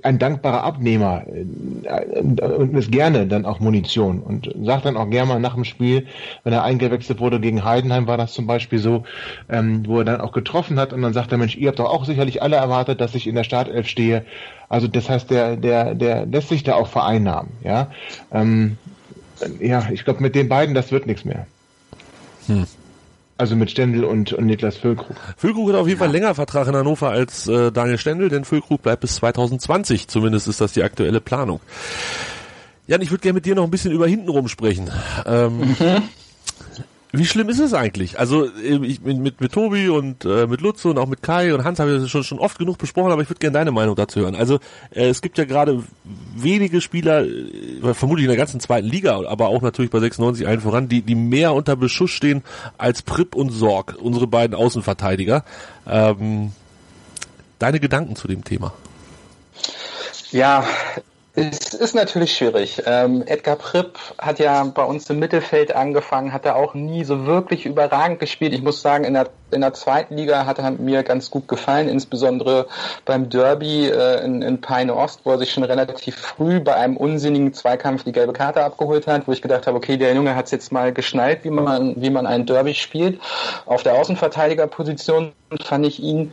[0.02, 5.28] ein dankbarer Abnehmer äh, und ist gerne dann auch Munition und sagt dann auch gerne
[5.28, 6.06] mal nach dem Spiel,
[6.44, 9.04] wenn er eingewechselt wurde gegen Heidenheim, war das zum Beispiel so,
[9.48, 11.90] ähm, wo er dann auch getroffen hat und dann sagt der Mensch, ihr habt doch
[11.90, 14.24] auch sicherlich alle erwartet, dass ich in der Startelf stehe.
[14.68, 17.90] Also das heißt, der, der, der lässt sich da auch vereinnahmen, ja.
[18.32, 18.76] Ähm,
[19.60, 21.46] ja, ich glaube, mit den beiden, das wird nichts mehr.
[22.46, 22.66] Hm.
[23.40, 25.16] Also mit Stendel und, und Niklas Füllkrug.
[25.38, 26.04] Füllkrug hat auf jeden ja.
[26.04, 30.08] Fall länger Vertrag in Hannover als äh, Daniel Stendel, denn Füllkrug bleibt bis 2020.
[30.08, 31.60] Zumindest ist das die aktuelle Planung.
[32.86, 34.90] Jan, ich würde gerne mit dir noch ein bisschen über hintenrum sprechen.
[35.24, 35.76] Ähm, mhm.
[37.12, 38.18] Wie schlimm ist es eigentlich?
[38.20, 41.64] Also ähm, ich, mit, mit, Tobi und äh, mit Lutze und auch mit Kai und
[41.64, 43.96] Hans habe ich das schon, schon oft genug besprochen, aber ich würde gerne deine Meinung
[43.96, 44.36] dazu hören.
[44.36, 44.56] Also
[44.90, 45.82] äh, es gibt ja gerade
[46.36, 50.60] wenige Spieler, äh, vermutlich in der ganzen zweiten Liga, aber auch natürlich bei 96 allen
[50.60, 52.42] voran, die, die mehr unter Beschuss stehen
[52.78, 55.44] als Pripp und Sorg, unsere beiden Außenverteidiger.
[55.88, 56.52] Ähm,
[57.58, 58.72] deine Gedanken zu dem Thema?
[60.30, 60.64] Ja,
[61.34, 62.82] es ist natürlich schwierig.
[62.86, 67.24] Ähm, Edgar Pripp hat ja bei uns im Mittelfeld angefangen, hat er auch nie so
[67.24, 68.52] wirklich überragend gespielt.
[68.52, 71.88] Ich muss sagen, in der, in der zweiten Liga hat er mir ganz gut gefallen,
[71.88, 72.66] insbesondere
[73.04, 76.96] beim Derby äh, in, in Peine Ost, wo er sich schon relativ früh bei einem
[76.96, 80.46] unsinnigen Zweikampf die gelbe Karte abgeholt hat, wo ich gedacht habe, okay, der Junge hat
[80.46, 83.20] es jetzt mal geschnallt, wie man, wie man ein Derby spielt.
[83.66, 86.32] Auf der Außenverteidigerposition fand ich ihn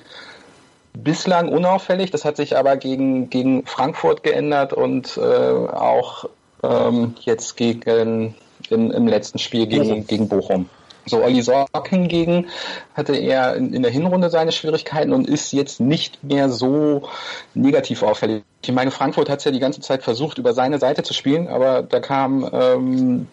[1.03, 2.11] bislang unauffällig.
[2.11, 6.25] Das hat sich aber gegen, gegen Frankfurt geändert und äh, auch
[6.63, 8.35] ähm, jetzt gegen
[8.69, 10.07] im, im letzten Spiel gegen, Bochum.
[10.07, 10.69] gegen Bochum.
[11.05, 12.47] So, Olli Sorg hingegen
[12.93, 17.07] hatte er in, in, der Hinrunde seine Schwierigkeiten und ist jetzt nicht mehr so
[17.53, 18.43] negativ auffällig.
[18.61, 21.47] Ich meine, Frankfurt hat es ja die ganze Zeit versucht, über seine Seite zu spielen,
[21.47, 23.27] aber da kam ähm,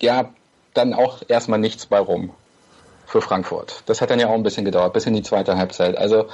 [0.00, 0.30] ja
[0.72, 2.30] dann auch erstmal nichts bei rum
[3.14, 3.84] für Frankfurt.
[3.86, 5.96] Das hat dann ja auch ein bisschen gedauert, bis in die zweite Halbzeit.
[5.96, 6.26] Also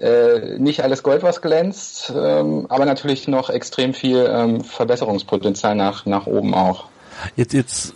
[0.00, 6.06] äh, nicht alles Gold, was glänzt, ähm, aber natürlich noch extrem viel ähm, Verbesserungspotenzial nach,
[6.06, 6.86] nach oben auch.
[7.36, 7.94] Jetzt, jetzt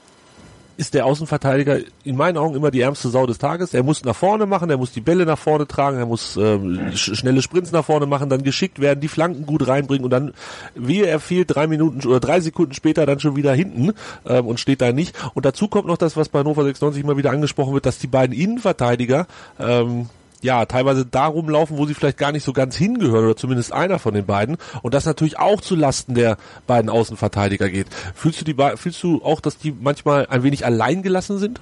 [0.78, 3.74] ist der Außenverteidiger in meinen Augen immer die ärmste Sau des Tages.
[3.74, 6.92] Er muss nach vorne machen, er muss die Bälle nach vorne tragen, er muss ähm,
[6.94, 10.32] schnelle Sprints nach vorne machen, dann geschickt werden, die Flanken gut reinbringen und dann,
[10.76, 13.92] wie er fehlt, drei Minuten oder drei Sekunden später dann schon wieder hinten
[14.24, 15.16] ähm, und steht da nicht.
[15.34, 18.06] Und dazu kommt noch das, was bei Hannover 96 immer wieder angesprochen wird, dass die
[18.06, 19.26] beiden Innenverteidiger
[19.58, 20.08] ähm,
[20.42, 23.98] ja, teilweise darum laufen, wo sie vielleicht gar nicht so ganz hingehören oder zumindest einer
[23.98, 27.88] von den beiden und das natürlich auch zu Lasten der beiden Außenverteidiger geht.
[28.14, 31.60] Fühlst du die fühlst du auch, dass die manchmal ein wenig allein gelassen sind?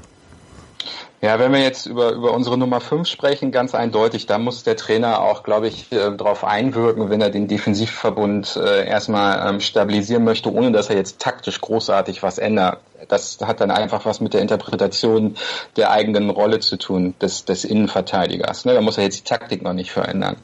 [1.23, 4.77] Ja, wenn wir jetzt über, über unsere Nummer 5 sprechen, ganz eindeutig, da muss der
[4.77, 10.25] Trainer auch, glaube ich, äh, darauf einwirken, wenn er den Defensivverbund äh, erstmal ähm, stabilisieren
[10.25, 12.81] möchte, ohne dass er jetzt taktisch großartig was ändert.
[13.09, 15.37] Das hat dann einfach was mit der Interpretation
[15.77, 18.65] der eigenen Rolle zu tun, des, des Innenverteidigers.
[18.65, 18.75] Ne?
[18.75, 20.37] Da muss er jetzt die Taktik noch nicht verändern.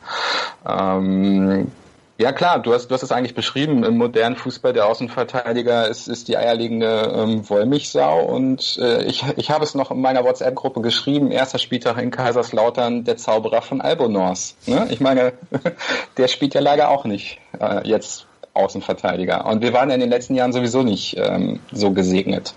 [0.69, 1.73] Ähm,
[2.19, 3.83] Ja klar, du hast, du hast es eigentlich beschrieben.
[3.85, 9.51] Im modernen Fußball der Außenverteidiger ist, ist die eierlegende ähm, Wollmilchsau und äh, ich, ich
[9.51, 14.55] habe es noch in meiner WhatsApp-Gruppe geschrieben, erster Spieltag in Kaiserslautern, der Zauberer von Albonors.
[14.67, 14.87] Ne?
[14.91, 15.33] Ich meine,
[16.17, 19.47] der spielt ja leider auch nicht äh, jetzt Außenverteidiger.
[19.47, 22.55] Und wir waren ja in den letzten Jahren sowieso nicht ähm, so gesegnet.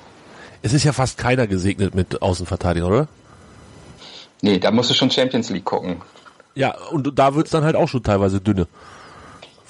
[0.62, 3.08] Es ist ja fast keiner gesegnet mit Außenverteidiger, oder?
[4.42, 6.02] Nee, da musst du schon Champions League gucken.
[6.56, 8.68] Ja, und da wird's dann halt auch schon teilweise dünne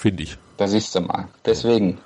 [0.05, 0.37] finde ich.
[0.57, 1.29] Da siehst du mal.
[1.47, 1.97] Deswegen.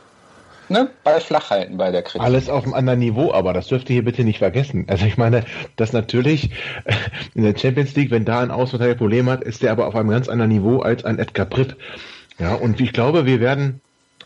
[0.69, 0.89] Ne?
[1.03, 2.21] Ball flach halten bei der Kritik.
[2.21, 4.85] Alles auf einem anderen Niveau, aber das dürft ihr hier bitte nicht vergessen.
[4.87, 5.43] Also ich meine,
[5.75, 6.51] dass natürlich
[6.85, 6.93] äh,
[7.33, 10.11] in der Champions League, wenn da ein Außenverteidiger Problem hat, ist der aber auf einem
[10.11, 11.75] ganz anderen Niveau als ein Edgar Pripp.
[12.37, 13.81] Ja, und ich glaube, wir werden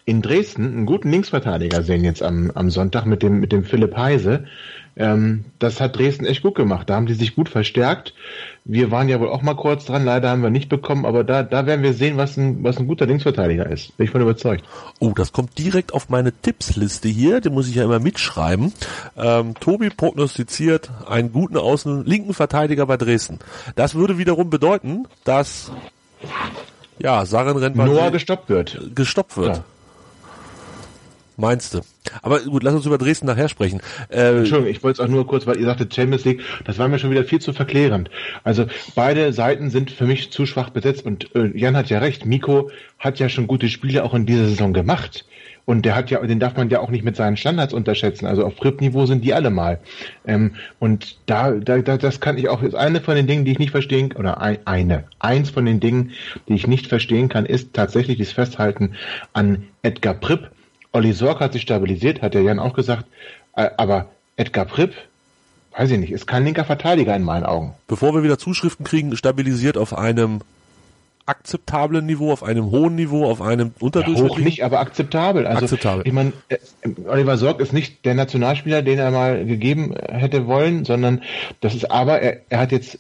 [0.06, 3.95] in Dresden einen guten Linksverteidiger sehen jetzt am, am Sonntag mit dem, mit dem Philipp
[3.95, 4.45] Heise.
[4.95, 6.89] Ähm, das hat Dresden echt gut gemacht.
[6.89, 8.14] Da haben die sich gut verstärkt.
[8.64, 11.41] Wir waren ja wohl auch mal kurz dran, leider haben wir nicht bekommen, aber da,
[11.41, 13.97] da werden wir sehen, was ein, was ein guter Linksverteidiger ist.
[13.97, 14.64] Bin ich von überzeugt.
[14.99, 18.72] Oh, das kommt direkt auf meine Tippsliste hier, den muss ich ja immer mitschreiben.
[19.18, 23.39] Ähm, Tobi prognostiziert einen guten Außen, linken Verteidiger bei Dresden.
[23.76, 25.72] Das würde wiederum bedeuten, dass
[26.99, 28.80] ja, Sarin Rentmann Noah gestoppt wird.
[28.93, 29.58] Gestoppt wird.
[29.58, 29.64] Ja.
[31.38, 31.81] Meinst du?
[32.21, 33.81] Aber gut, lass uns über Dresden nachher sprechen.
[34.09, 36.88] Äh, Entschuldigung, ich wollte es auch nur kurz, weil ihr sagtet Champions League, das war
[36.88, 38.09] mir schon wieder viel zu verklärend.
[38.43, 42.25] Also beide Seiten sind für mich zu schwach besetzt und äh, Jan hat ja recht,
[42.25, 42.69] Miko
[42.99, 45.25] hat ja schon gute Spiele auch in dieser Saison gemacht.
[45.65, 48.25] Und der hat ja, den darf man ja auch nicht mit seinen Standards unterschätzen.
[48.25, 49.79] Also auf Prip-Niveau sind die alle mal.
[50.27, 53.53] Ähm, und da, da, da, das kann ich auch, ist eine von den Dingen, die
[53.53, 56.11] ich nicht verstehen, oder ein, eine, eins von den Dingen,
[56.49, 58.95] die ich nicht verstehen kann, ist tatsächlich das Festhalten
[59.31, 60.51] an Edgar Pripp
[60.93, 63.05] Olli Sorg hat sich stabilisiert, hat der Jan auch gesagt,
[63.55, 64.93] äh, aber Edgar Pripp,
[65.75, 67.73] weiß ich nicht, ist kein linker Verteidiger in meinen Augen.
[67.87, 70.41] Bevor wir wieder Zuschriften kriegen, stabilisiert auf einem
[71.25, 74.27] akzeptablen Niveau, auf einem hohen Niveau, auf einem unterdurchschnittlichen?
[74.27, 75.47] Ja, hoch nicht, aber akzeptabel.
[75.47, 76.03] Also, akzeptabel.
[76.05, 76.57] Ich meine, äh,
[77.07, 81.23] Oliver Sorg ist nicht der Nationalspieler, den er mal gegeben hätte wollen, sondern
[81.61, 82.99] das ist aber, er, er hat jetzt,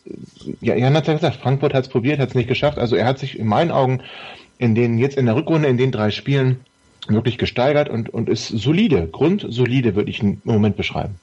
[0.61, 2.79] ja, Jan hat ja gesagt, Frankfurt hat es probiert, hat es nicht geschafft.
[2.79, 4.01] Also er hat sich in meinen Augen
[4.57, 6.61] in den, jetzt in der Rückrunde, in den drei Spielen
[7.09, 11.15] wirklich gesteigert und, und ist solide, grundsolide würde ich im Moment beschreiben.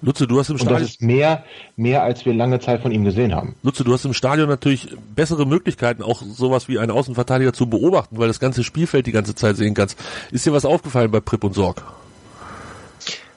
[0.00, 0.76] Lutze, du hast im Stadion.
[0.76, 1.44] Und das ist mehr,
[1.76, 3.56] mehr als wir lange Zeit von ihm gesehen haben.
[3.62, 8.18] Lutze, du hast im Stadion natürlich bessere Möglichkeiten, auch sowas wie einen Außenverteidiger zu beobachten,
[8.18, 9.98] weil das ganze Spielfeld die ganze Zeit sehen kannst.
[10.30, 11.82] Ist dir was aufgefallen bei Pripp und Sorg?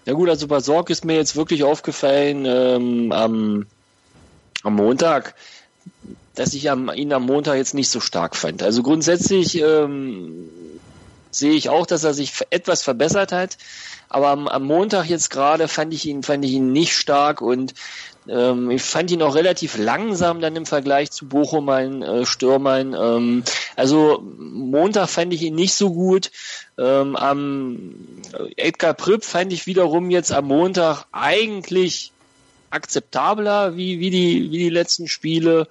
[0.06, 3.66] Ja gut, also bei Sorg ist mir jetzt wirklich aufgefallen ähm, am,
[4.64, 5.36] am Montag,
[6.36, 8.64] dass ich am, ihn am Montag jetzt nicht so stark fand.
[8.64, 10.50] Also grundsätzlich ähm,
[11.32, 13.58] sehe ich auch, dass er sich etwas verbessert hat.
[14.10, 17.74] Aber am, am Montag jetzt gerade fand ich ihn, fand ich ihn nicht stark und
[18.28, 22.94] ähm, ich fand ihn auch relativ langsam dann im Vergleich zu Bochum, mein äh, Stürmern.
[22.94, 23.44] Ähm,
[23.76, 26.32] also Montag fand ich ihn nicht so gut.
[26.78, 27.96] Ähm, am
[28.58, 32.12] Edgar Pripp fand ich wiederum jetzt am Montag eigentlich
[32.70, 35.68] akzeptabler wie, wie, die, wie die letzten Spiele.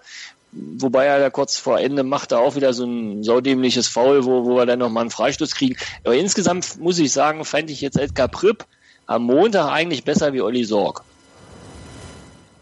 [0.52, 4.44] Wobei er da kurz vor Ende macht er auch wieder so ein saudämliches Foul, wo,
[4.44, 5.76] wo wir dann nochmal einen Freistoß kriegen.
[6.04, 8.64] Aber insgesamt muss ich sagen, fand ich jetzt Edgar Pripp
[9.06, 11.02] am Montag eigentlich besser wie Olli Sorg.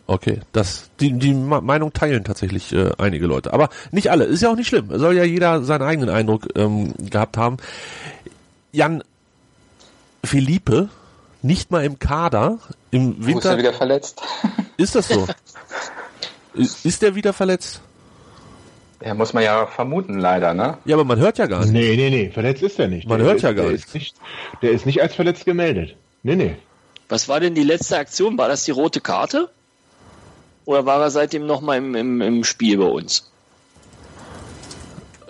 [0.07, 4.25] Okay, das die die Meinung teilen tatsächlich äh, einige Leute, aber nicht alle.
[4.25, 4.89] Ist ja auch nicht schlimm.
[4.99, 7.59] Soll ja jeder seinen eigenen Eindruck ähm, gehabt haben.
[8.73, 9.03] Jan
[10.25, 10.89] Philippe
[11.43, 12.59] nicht mal im Kader
[12.91, 13.39] im Winter.
[13.39, 14.23] Ist er wieder verletzt?
[14.79, 15.27] Ist das so?
[16.59, 17.81] Ist der wieder verletzt?
[19.05, 20.79] Ja, muss man ja vermuten, leider, ne?
[20.85, 21.73] Ja, aber man hört ja gar nicht.
[21.73, 23.07] Nee, nee, nee, verletzt ist er nicht.
[23.09, 23.87] Man der hört ist, ja gar der nicht.
[23.87, 24.17] Ist nicht.
[24.61, 25.95] Der ist nicht als verletzt gemeldet.
[26.25, 26.57] Nee, nee.
[27.09, 28.37] Was war denn die letzte Aktion?
[28.37, 29.49] War das die rote Karte?
[30.65, 33.31] Oder war er seitdem nochmal im, im, im Spiel bei uns?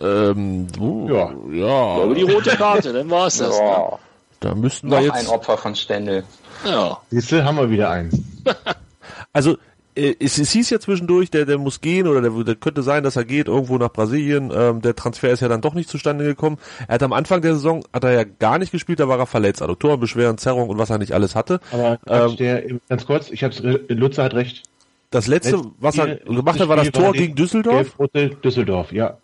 [0.01, 1.35] Ähm, uh, ja.
[1.53, 2.03] ja.
[2.03, 3.57] Aber die rote Karte, dann war es das.
[3.59, 3.79] Ja.
[3.79, 3.99] Ne?
[4.41, 5.15] Da müssten wir Noch jetzt...
[5.15, 6.25] ein Opfer von Stendel.
[6.65, 6.99] Ja.
[7.11, 8.43] Siehst du, haben wir wieder einen.
[9.33, 9.59] also,
[9.99, 13.17] es, es hieß ja zwischendurch, der, der muss gehen oder der, der könnte sein, dass
[13.17, 14.53] er geht irgendwo nach Brasilien.
[14.55, 16.59] Ähm, der Transfer ist ja dann doch nicht zustande gekommen.
[16.87, 19.27] Er hat am Anfang der Saison hat er ja gar nicht gespielt, da war er
[19.27, 19.63] verletzt.
[19.63, 21.61] Adduktorenbeschwerden, Zerrung und was er nicht alles hatte.
[21.73, 24.63] Aber ähm, der, ganz kurz, ich hab's, Lutzer hat recht.
[25.11, 27.97] Das letzte, Letzt, was er gemacht hat, war das Tor war gegen Düsseldorf?
[28.45, 29.17] Düsseldorf, ja.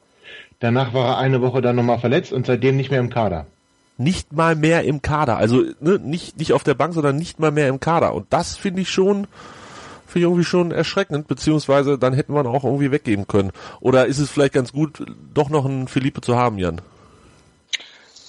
[0.60, 3.46] Danach war er eine Woche dann nochmal verletzt und seitdem nicht mehr im Kader.
[3.98, 5.36] Nicht mal mehr im Kader.
[5.36, 8.14] Also ne, nicht, nicht auf der Bank, sondern nicht mal mehr im Kader.
[8.14, 9.26] Und das finde ich schon
[10.14, 13.50] finde ich irgendwie schon erschreckend, beziehungsweise dann hätten wir ihn auch irgendwie weggeben können.
[13.80, 15.04] Oder ist es vielleicht ganz gut,
[15.34, 16.80] doch noch einen Philippe zu haben, Jan?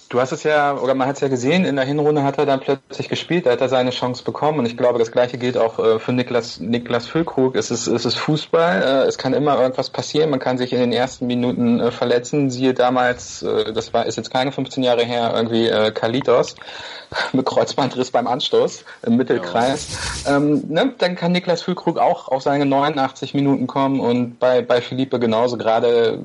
[0.10, 2.46] Du hast es ja, oder man hat es ja gesehen, in der Hinrunde hat er
[2.46, 5.58] dann plötzlich gespielt, da hat er seine Chance bekommen und ich glaube, das gleiche gilt
[5.58, 7.56] auch äh, für Niklas, Niklas Füllkrug.
[7.56, 10.80] Es ist, es ist Fußball, äh, es kann immer irgendwas passieren, man kann sich in
[10.80, 15.32] den ersten Minuten äh, verletzen, siehe damals, das war, ist jetzt keine 15 Jahre her,
[15.36, 16.56] irgendwie Kalitos
[17.34, 20.24] mit Kreuzbandriss beim Anstoß im Mittelkreis.
[20.26, 20.38] Ja.
[20.38, 24.82] Ähm, ne, dann kann Niklas Füllkrug auch auf seine 89 Minuten kommen und bei, bei
[24.82, 26.20] Philippe genauso, gerade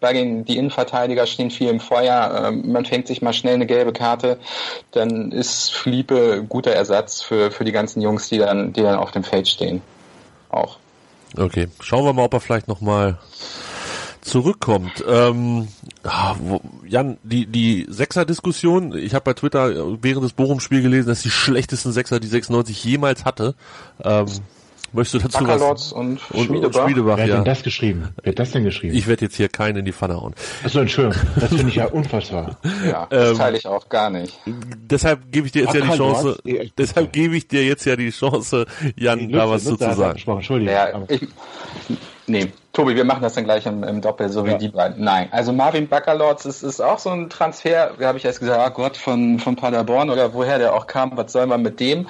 [0.00, 2.46] bei den die Innenverteidiger stehen viel im Feuer.
[2.46, 4.38] Ähm, man fängt sich mal schnell eine gelbe Karte,
[4.92, 9.10] dann ist Felipe guter Ersatz für, für die ganzen Jungs, die dann, die dann auf
[9.10, 9.82] dem Feld stehen.
[10.50, 10.78] Auch.
[11.36, 13.18] Okay, schauen wir mal, ob er vielleicht nochmal
[14.20, 15.04] zurückkommt.
[15.08, 15.68] Ähm,
[16.04, 16.34] ah,
[16.86, 21.92] Jan, die, die Sechser-Diskussion, ich habe bei Twitter während des Bochum-Spiels gelesen, dass die schlechtesten
[21.92, 23.54] Sechser, die 96 jemals hatte.
[24.02, 24.26] Ähm,
[24.92, 25.92] Möchtest du dazu was?
[25.92, 26.64] und Schmiedebach.
[26.64, 27.36] Und Schmiedebach Wer hat ja.
[27.36, 28.08] denn das geschrieben?
[28.22, 28.94] Wer hat das denn geschrieben?
[28.96, 30.34] Ich werde jetzt hier keinen in die Pfanne hauen.
[30.64, 31.20] Achso, Entschuldigung.
[31.36, 32.58] Das finde ich ja unfassbar.
[32.86, 34.38] Ja, das ähm, teile ich auch gar nicht.
[34.46, 36.38] Deshalb gebe ich dir jetzt Ach, ja die Chance,
[36.76, 38.66] deshalb gebe ich dir jetzt ja die Chance,
[38.96, 40.20] Jan, da was zu sagen.
[40.26, 40.74] Entschuldigung.
[40.74, 41.28] Ja, ich,
[42.30, 44.58] nee, Tobi, wir machen das dann gleich im, im Doppel, so wie ja.
[44.58, 45.02] die beiden.
[45.02, 48.60] Nein, also Marvin Baccalords ist, ist auch so ein Transfer, wie habe ich erst gesagt,
[48.64, 52.06] oh Gott, von, von Paderborn oder woher der auch kam, was soll man mit dem?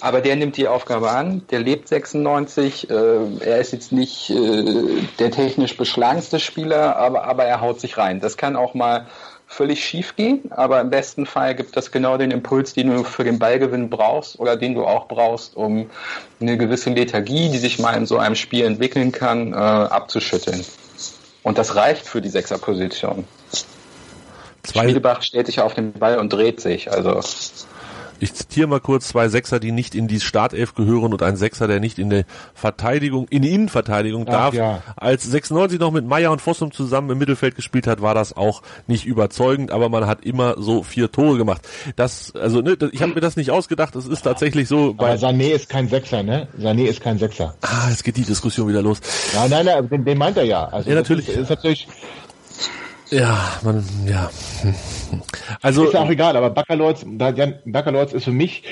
[0.00, 2.94] Aber der nimmt die Aufgabe an, der lebt 96, äh,
[3.40, 8.20] er ist jetzt nicht äh, der technisch beschlagenste Spieler, aber, aber er haut sich rein.
[8.20, 9.06] Das kann auch mal
[9.46, 13.24] völlig schief gehen, aber im besten Fall gibt das genau den Impuls, den du für
[13.24, 15.90] den Ballgewinn brauchst oder den du auch brauchst, um
[16.40, 20.64] eine gewisse Lethargie, die sich mal in so einem Spiel entwickeln kann, äh, abzuschütteln.
[21.42, 23.24] Und das reicht für die Sechserposition.
[24.66, 27.20] Schmiedebach stellt sich auf den Ball und dreht sich, also
[28.20, 31.66] ich zitiere mal kurz zwei Sechser, die nicht in die Startelf gehören und ein Sechser,
[31.66, 34.54] der nicht in der Verteidigung, in die Innenverteidigung Ach, darf.
[34.54, 34.82] Ja.
[34.96, 38.62] Als 96 noch mit Meier und Fossum zusammen im Mittelfeld gespielt hat, war das auch
[38.86, 41.66] nicht überzeugend, aber man hat immer so vier Tore gemacht.
[41.96, 44.94] Das, also, ne, ich habe mir das nicht ausgedacht, es ist tatsächlich so.
[44.94, 46.48] Bei aber Sané ist kein Sechser, ne?
[46.58, 47.54] Sané ist kein Sechser.
[47.62, 49.00] Ah, jetzt geht die Diskussion wieder los.
[49.32, 50.64] Ja, nein, nein, den, den meint er ja.
[50.66, 51.28] Also ja, natürlich.
[51.28, 51.88] Ist, ist natürlich
[53.14, 54.28] ja, man, ja.
[55.62, 58.64] Also ist ja auch egal, aber Baccalords, Baccalords ist für mich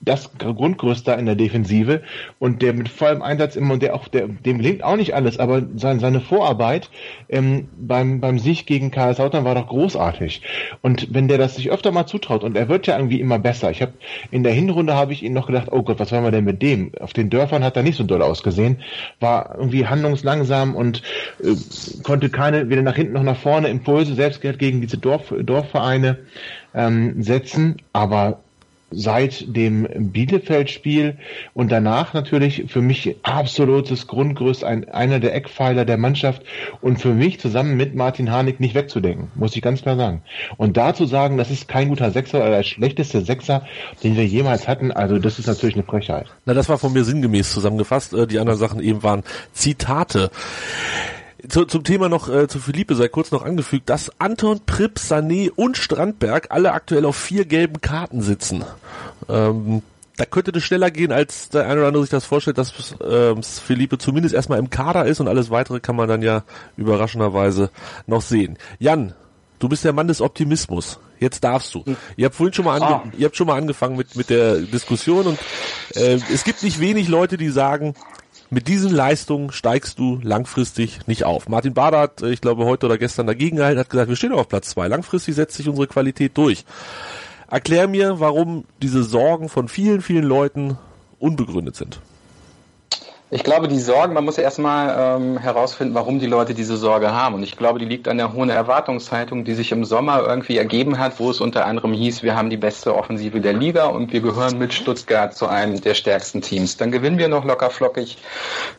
[0.00, 2.02] das Grundgerüst in der Defensive
[2.38, 5.38] und der mit vollem Einsatz immer und der auch, der, dem gelingt auch nicht alles,
[5.38, 6.90] aber sein, seine Vorarbeit
[7.28, 10.42] ähm, beim, beim Sieg gegen Kaiserslautern war doch großartig.
[10.82, 13.70] Und wenn der das sich öfter mal zutraut und er wird ja irgendwie immer besser.
[13.70, 13.94] Ich habe
[14.30, 16.62] in der Hinrunde habe ich ihn noch gedacht, oh Gott, was wollen wir denn mit
[16.62, 16.92] dem?
[17.00, 18.78] Auf den Dörfern hat er nicht so doll ausgesehen,
[19.18, 21.02] war irgendwie handlungslangsam und
[21.42, 21.54] äh,
[22.04, 26.18] konnte keine weder nach hinten noch nach vorne Impulse selbst gegen diese Dorf, Dorfvereine
[26.74, 28.40] ähm, setzen, aber
[28.90, 31.16] seit dem Bielefeld-Spiel
[31.54, 36.42] und danach natürlich für mich absolutes Grundgerüst, ein, einer der Eckpfeiler der Mannschaft
[36.80, 40.22] und für mich zusammen mit Martin Harnik nicht wegzudenken, muss ich ganz klar sagen.
[40.56, 43.64] Und dazu sagen, das ist kein guter Sechser oder der schlechteste Sechser,
[44.02, 46.26] den wir jemals hatten, also das ist natürlich eine Frechheit.
[46.44, 48.12] Na, das war von mir sinngemäß zusammengefasst.
[48.12, 49.22] Äh, die anderen Sachen eben waren
[49.52, 50.30] Zitate.
[51.48, 55.50] Zu, zum Thema noch äh, zu Philippe sei kurz noch angefügt, dass Anton Pripp, Sané
[55.50, 58.64] und Strandberg alle aktuell auf vier gelben Karten sitzen.
[59.28, 59.82] Ähm,
[60.16, 63.42] da könnte das schneller gehen, als der eine oder andere sich das vorstellt, dass ähm,
[63.42, 66.42] Philippe zumindest erstmal im Kader ist und alles weitere kann man dann ja
[66.76, 67.70] überraschenderweise
[68.06, 68.58] noch sehen.
[68.78, 69.14] Jan,
[69.60, 70.98] du bist der Mann des Optimismus.
[71.20, 71.84] Jetzt darfst du.
[72.16, 73.02] Ihr habt vorhin schon mal, ah.
[73.16, 75.38] ihr habt schon mal angefangen mit mit der Diskussion und
[75.94, 77.94] äh, es gibt nicht wenig Leute, die sagen,
[78.50, 81.48] mit diesen Leistungen steigst du langfristig nicht auf.
[81.48, 84.32] Martin Bader hat, äh, ich glaube, heute oder gestern dagegen gehalten, hat gesagt, wir stehen
[84.32, 84.88] auf Platz zwei.
[84.88, 86.64] Langfristig setzt sich unsere Qualität durch.
[87.48, 90.78] Erklär mir, warum diese Sorgen von vielen, vielen Leuten
[91.18, 92.00] unbegründet sind.
[93.32, 97.12] Ich glaube, die Sorgen, man muss ja erstmal ähm, herausfinden, warum die Leute diese Sorge
[97.12, 97.36] haben.
[97.36, 100.98] Und ich glaube, die liegt an der hohen Erwartungshaltung, die sich im Sommer irgendwie ergeben
[100.98, 104.20] hat, wo es unter anderem hieß, wir haben die beste Offensive der Liga und wir
[104.20, 106.76] gehören mit Stuttgart zu einem der stärksten Teams.
[106.76, 108.18] Dann gewinnen wir noch locker flockig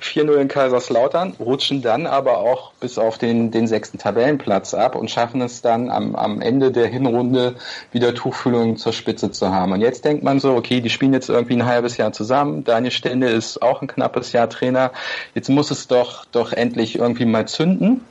[0.02, 5.10] 4-0 in Kaiserslautern, rutschen dann aber auch bis auf den, den sechsten Tabellenplatz ab und
[5.10, 7.56] schaffen es dann am, am Ende der Hinrunde
[7.94, 9.72] wieder Tuchfühlung zur Spitze zu haben.
[9.72, 12.66] Und jetzt denkt man so, okay, die spielen jetzt irgendwie ein halbes Jahr zusammen.
[12.66, 14.92] Deine Stände ist auch ein knappes Jahr Jahr Trainer.
[15.34, 18.02] Jetzt muss es doch, doch endlich irgendwie mal zünden.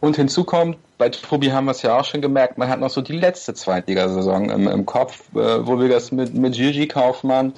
[0.00, 2.90] Und hinzu kommt, bei Tobi haben wir es ja auch schon gemerkt, man hat noch
[2.90, 7.52] so die letzte Zweitligasaison im, im Kopf, äh, wo wir das mit, mit Gigi Kaufmann,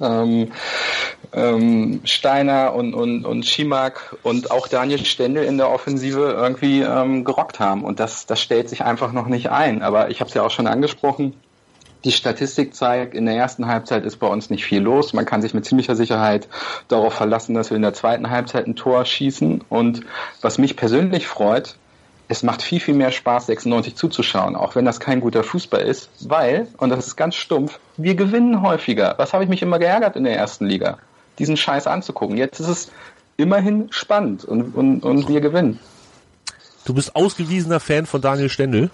[0.00, 0.52] ähm,
[1.32, 7.24] ähm, Steiner und, und, und Schimak und auch Daniel Stendel in der Offensive irgendwie ähm,
[7.24, 7.84] gerockt haben.
[7.84, 9.82] Und das, das stellt sich einfach noch nicht ein.
[9.82, 11.34] Aber ich habe es ja auch schon angesprochen,
[12.04, 15.12] die Statistik zeigt, in der ersten Halbzeit ist bei uns nicht viel los.
[15.12, 16.48] Man kann sich mit ziemlicher Sicherheit
[16.88, 19.62] darauf verlassen, dass wir in der zweiten Halbzeit ein Tor schießen.
[19.68, 20.02] Und
[20.40, 21.76] was mich persönlich freut,
[22.28, 26.08] es macht viel, viel mehr Spaß, 96 zuzuschauen, auch wenn das kein guter Fußball ist,
[26.20, 29.14] weil, und das ist ganz stumpf, wir gewinnen häufiger.
[29.18, 30.98] Was habe ich mich immer geärgert in der ersten Liga?
[31.38, 32.36] Diesen Scheiß anzugucken.
[32.36, 32.90] Jetzt ist es
[33.36, 35.78] immerhin spannend und, und, und wir gewinnen.
[36.84, 38.90] Du bist ausgewiesener Fan von Daniel Stendel.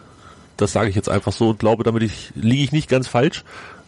[0.58, 3.44] Das sage ich jetzt einfach so und glaube, damit ich, liege ich nicht ganz falsch.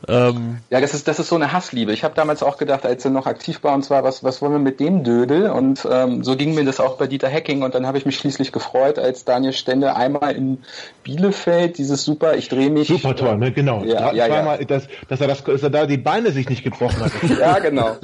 [0.08, 1.92] Ähm, ja, das ist, das ist so eine Hassliebe.
[1.92, 4.52] Ich habe damals auch gedacht, als er noch aktiv bei uns war, was, was wollen
[4.52, 5.50] wir mit dem Dödel?
[5.50, 8.16] Und ähm, so ging mir das auch bei Dieter Hecking und dann habe ich mich
[8.16, 10.58] schließlich gefreut, als Daniel Stende einmal in
[11.04, 12.88] Bielefeld, dieses super, ich drehe mich.
[12.88, 13.52] Super toll, ne?
[13.52, 13.84] genau.
[13.84, 14.42] Ja, ja, ja.
[14.42, 17.12] Mal, dass, dass, er das, dass er da die Beine sich nicht gebrochen hat.
[17.38, 17.96] ja, genau.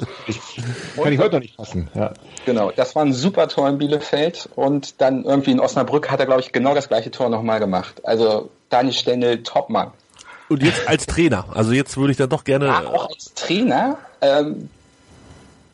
[1.01, 1.89] Kann ich heute noch nicht fassen.
[1.95, 2.13] Ja.
[2.45, 6.27] Genau, das war ein super Tor in Bielefeld und dann irgendwie in Osnabrück hat er,
[6.27, 8.01] glaube ich, genau das gleiche Tor nochmal gemacht.
[8.05, 9.91] Also Daniel Stendel, Topmann.
[10.49, 11.45] Und jetzt als Trainer.
[11.53, 12.67] Also jetzt würde ich dann doch gerne.
[12.67, 13.97] Ja, auch als Trainer.
[14.21, 14.69] Ähm,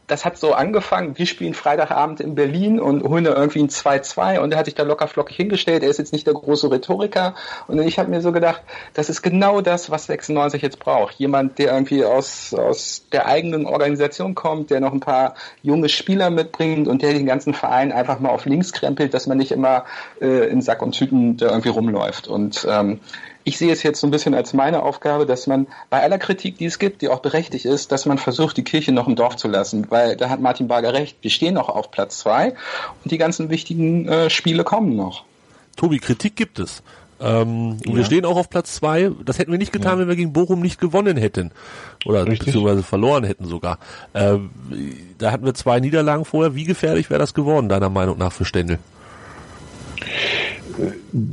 [0.08, 4.40] das hat so angefangen, wir spielen Freitagabend in Berlin und holen da irgendwie ein 2-2
[4.40, 7.36] und er hat sich da locker flockig hingestellt, er ist jetzt nicht der große Rhetoriker
[7.68, 8.62] und ich habe mir so gedacht,
[8.94, 11.16] das ist genau das, was 96 jetzt braucht.
[11.16, 16.30] Jemand, der irgendwie aus, aus der eigenen Organisation kommt, der noch ein paar junge Spieler
[16.30, 19.86] mitbringt und der den ganzen Verein einfach mal auf links krempelt, dass man nicht immer
[20.22, 23.00] äh, in Sack und Tüten da irgendwie rumläuft und ähm,
[23.44, 26.58] ich sehe es jetzt so ein bisschen als meine Aufgabe, dass man bei aller Kritik,
[26.58, 29.36] die es gibt, die auch berechtigt ist, dass man versucht, die Kirche noch im Dorf
[29.36, 31.18] zu lassen, weil da hat Martin Barger recht.
[31.22, 32.50] Wir stehen noch auf Platz zwei
[33.04, 35.26] und die ganzen wichtigen äh, Spiele kommen noch.
[35.76, 36.84] Tobi, Kritik gibt es.
[37.20, 37.96] Ähm, ja.
[37.96, 39.12] Wir stehen auch auf Platz zwei.
[39.26, 40.00] Das hätten wir nicht getan, ja.
[40.00, 41.52] wenn wir gegen Bochum nicht gewonnen hätten.
[42.06, 42.48] Oder Richtig.
[42.48, 43.80] beziehungsweise verloren hätten sogar.
[44.14, 44.50] Ähm,
[45.18, 46.56] da hatten wir zwei Niederlagen vorher.
[46.56, 48.80] Wie gefährlich wäre das geworden, deiner Meinung nach, für Stendel?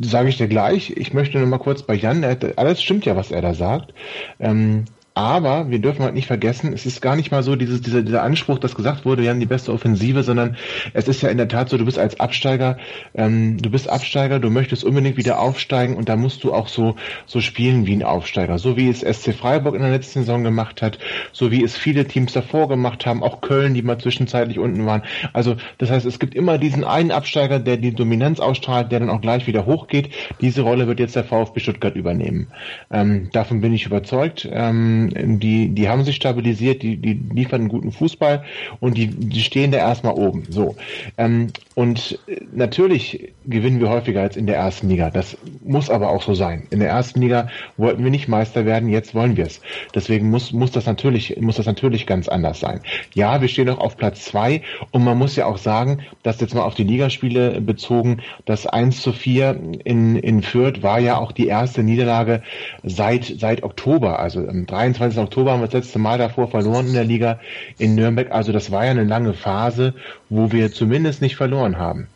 [0.03, 0.91] Sage ich dir gleich.
[0.97, 2.25] Ich möchte nur mal kurz bei Jan,
[2.57, 3.95] alles stimmt ja, was er da sagt.
[4.39, 4.85] Ähm,
[5.21, 8.23] aber wir dürfen halt nicht vergessen, es ist gar nicht mal so dieses, dieser, dieser
[8.23, 10.57] Anspruch, dass gesagt wurde, wir haben die beste Offensive, sondern
[10.95, 12.79] es ist ja in der Tat so, du bist als Absteiger,
[13.15, 16.97] ähm, du bist Absteiger, du möchtest unbedingt wieder aufsteigen und da musst du auch so,
[17.27, 18.59] so spielen wie ein Aufsteiger.
[18.59, 20.99] So wie es SC Freiburg in der letzten Saison gemacht hat,
[21.33, 25.03] so wie es viele Teams davor gemacht haben, auch Köln, die mal zwischenzeitlich unten waren.
[25.33, 29.11] Also das heißt, es gibt immer diesen einen Absteiger, der die Dominanz ausstrahlt, der dann
[29.11, 30.11] auch gleich wieder hochgeht.
[30.41, 32.49] Diese Rolle wird jetzt der VfB Stuttgart übernehmen.
[32.91, 34.49] Ähm, davon bin ich überzeugt.
[34.51, 38.45] Ähm, die, die haben sich stabilisiert, die, die liefern einen guten Fußball
[38.81, 40.45] und die, die stehen da erstmal oben.
[40.49, 40.77] So.
[41.19, 42.19] Ähm, und
[42.53, 45.11] natürlich gewinnen wir häufiger als in der ersten Liga.
[45.11, 46.67] Das muss aber auch so sein.
[46.71, 49.61] In der ersten Liga wollten wir nicht Meister werden, jetzt wollen wir es.
[49.95, 52.81] Deswegen muss, muss das natürlich, muss das natürlich ganz anders sein.
[53.15, 56.55] Ja, wir stehen noch auf Platz zwei und man muss ja auch sagen, dass jetzt
[56.55, 61.33] mal auf die Ligaspiele bezogen, das 1 zu 4 in, in Fürth war ja auch
[61.33, 62.43] die erste Niederlage
[62.83, 65.19] seit, seit Oktober, also am 23 23.
[65.19, 67.41] Oktober haben wir das letzte Mal davor verloren in der Liga
[67.79, 68.31] in Nürnberg.
[68.33, 69.95] Also das war ja eine lange Phase,
[70.29, 72.09] wo wir zumindest nicht verloren haben.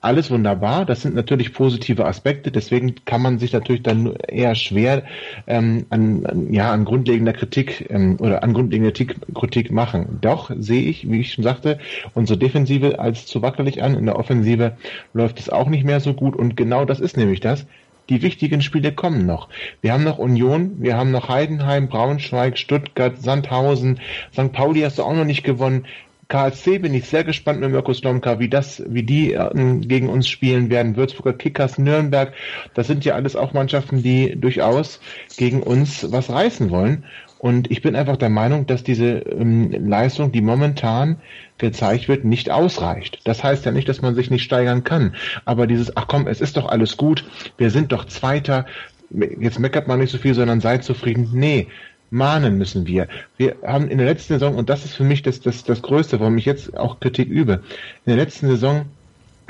[0.00, 5.02] Alles wunderbar, das sind natürlich positive Aspekte, deswegen kann man sich natürlich dann eher schwer
[5.48, 10.18] ähm, an, an, ja, an grundlegender Kritik ähm, oder an grundlegender Kritik machen.
[10.20, 11.80] Doch sehe ich, wie ich schon sagte,
[12.14, 14.76] unsere Defensive als zu wackelig an, in der Offensive
[15.14, 17.66] läuft es auch nicht mehr so gut und genau das ist nämlich das.
[18.08, 19.48] Die wichtigen Spiele kommen noch.
[19.82, 24.00] Wir haben noch Union, wir haben noch Heidenheim, Braunschweig, Stuttgart, Sandhausen,
[24.32, 24.52] St.
[24.52, 25.86] Pauli hast du auch noch nicht gewonnen.
[26.28, 29.48] KSC bin ich sehr gespannt mit Mirko Slomka, wie das, wie die äh,
[29.80, 30.94] gegen uns spielen werden.
[30.94, 32.34] Würzburger Kickers, Nürnberg,
[32.74, 35.00] das sind ja alles auch Mannschaften, die durchaus
[35.38, 37.04] gegen uns was reißen wollen.
[37.38, 41.18] Und ich bin einfach der Meinung, dass diese ähm, Leistung, die momentan
[41.56, 43.20] gezeigt wird, nicht ausreicht.
[43.24, 45.14] Das heißt ja nicht, dass man sich nicht steigern kann.
[45.44, 47.24] Aber dieses, ach komm, es ist doch alles gut,
[47.56, 48.66] wir sind doch Zweiter,
[49.10, 51.30] jetzt meckert man nicht so viel, sondern seid zufrieden.
[51.32, 51.68] Nee,
[52.10, 53.08] mahnen müssen wir.
[53.36, 56.20] Wir haben in der letzten Saison, und das ist für mich das, das, das Größte,
[56.20, 57.62] warum ich jetzt auch Kritik übe,
[58.04, 58.86] in der letzten Saison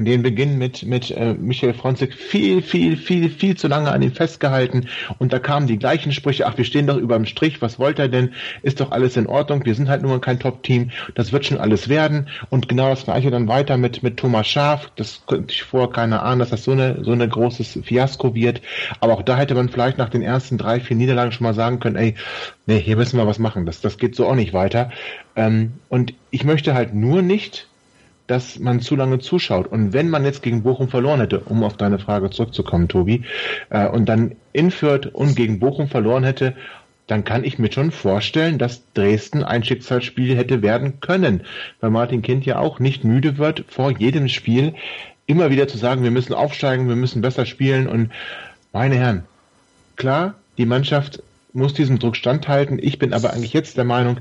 [0.04, 4.12] den Beginn mit, mit äh, Michael Fronzek viel, viel, viel, viel zu lange an ihm
[4.12, 4.88] festgehalten.
[5.18, 7.98] Und da kamen die gleichen Sprüche, ach, wir stehen doch über dem Strich, was wollt
[7.98, 8.32] er denn?
[8.62, 11.88] Ist doch alles in Ordnung, wir sind halt nur kein Top-Team, das wird schon alles
[11.88, 12.28] werden.
[12.50, 16.22] Und genau das gleiche dann weiter mit, mit Thomas Schaf, das könnte ich vorher keine
[16.22, 18.62] Ahnung, dass das so eine, so eine großes Fiasko wird,
[19.00, 21.80] aber auch da hätte man vielleicht nach den ersten drei, vier Niederlagen schon mal sagen
[21.80, 22.14] können, ey,
[22.66, 24.90] nee, hier müssen wir was machen, das, das geht so auch nicht weiter.
[25.34, 27.68] Ähm, und ich möchte halt nur nicht
[28.28, 29.66] dass man zu lange zuschaut.
[29.66, 33.24] Und wenn man jetzt gegen Bochum verloren hätte, um auf deine Frage zurückzukommen, Tobi,
[33.70, 36.54] äh, und dann in Fürth und gegen Bochum verloren hätte,
[37.08, 41.42] dann kann ich mir schon vorstellen, dass Dresden ein Schicksalsspiel hätte werden können,
[41.80, 44.74] weil Martin Kind ja auch nicht müde wird, vor jedem Spiel
[45.26, 48.12] immer wieder zu sagen, wir müssen aufsteigen, wir müssen besser spielen und
[48.74, 49.24] meine Herren,
[49.96, 51.22] klar, die Mannschaft
[51.54, 52.78] muss diesem Druck standhalten.
[52.80, 54.18] Ich bin aber eigentlich jetzt der Meinung,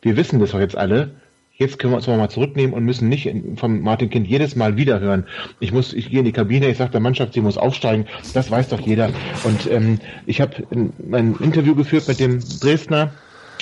[0.00, 1.10] wir wissen das doch jetzt alle,
[1.58, 5.00] jetzt können wir uns mal zurücknehmen und müssen nicht vom Martin Kind jedes Mal wieder
[5.00, 5.26] hören.
[5.58, 8.06] Ich muss, ich gehe in die Kabine, ich sage der Mannschaft, sie muss aufsteigen.
[8.32, 9.10] Das weiß doch jeder.
[9.42, 13.10] Und ähm, ich habe ein Interview geführt mit dem Dresdner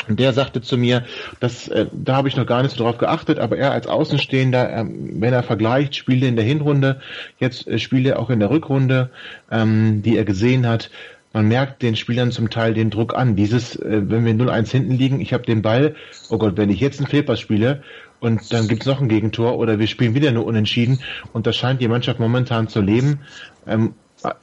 [0.09, 1.05] und der sagte zu mir,
[1.41, 4.71] dass äh, da habe ich noch gar nicht so drauf geachtet, aber er als Außenstehender,
[4.71, 7.01] äh, wenn er vergleicht, Spiele in der Hinrunde,
[7.39, 9.11] jetzt äh, Spiele auch in der Rückrunde,
[9.51, 10.91] ähm, die er gesehen hat,
[11.37, 13.37] man merkt den Spielern zum Teil den Druck an.
[13.37, 15.95] Dieses, äh, wenn wir 0-1 hinten liegen, ich habe den Ball,
[16.30, 17.82] oh Gott, wenn ich jetzt einen Fehlpass spiele
[18.20, 21.01] und dann gibt's noch ein Gegentor oder wir spielen wieder nur unentschieden
[21.34, 23.20] und das scheint die Mannschaft momentan zu leben.
[23.66, 23.93] Ähm,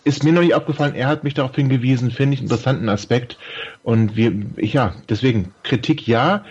[0.03, 3.39] ist mir noch nicht aufgefallen, er hat mich darauf hingewiesen, finde ich einen interessanten Aspekt.
[3.81, 6.45] Und wir, ja, deswegen Kritik ja,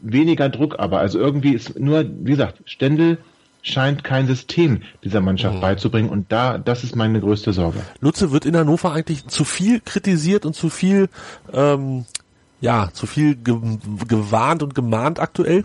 [0.00, 1.00] weniger Druck aber.
[1.00, 3.18] Also irgendwie ist nur, wie gesagt, Stendel
[3.64, 5.60] scheint kein System dieser Mannschaft mhm.
[5.60, 7.80] beizubringen und da, das ist meine größte Sorge.
[8.00, 11.08] Lutze wird in Hannover eigentlich zu viel kritisiert und zu viel,
[11.52, 12.04] ähm,
[12.60, 13.56] ja, zu viel ge
[14.06, 15.64] gewarnt und gemahnt aktuell?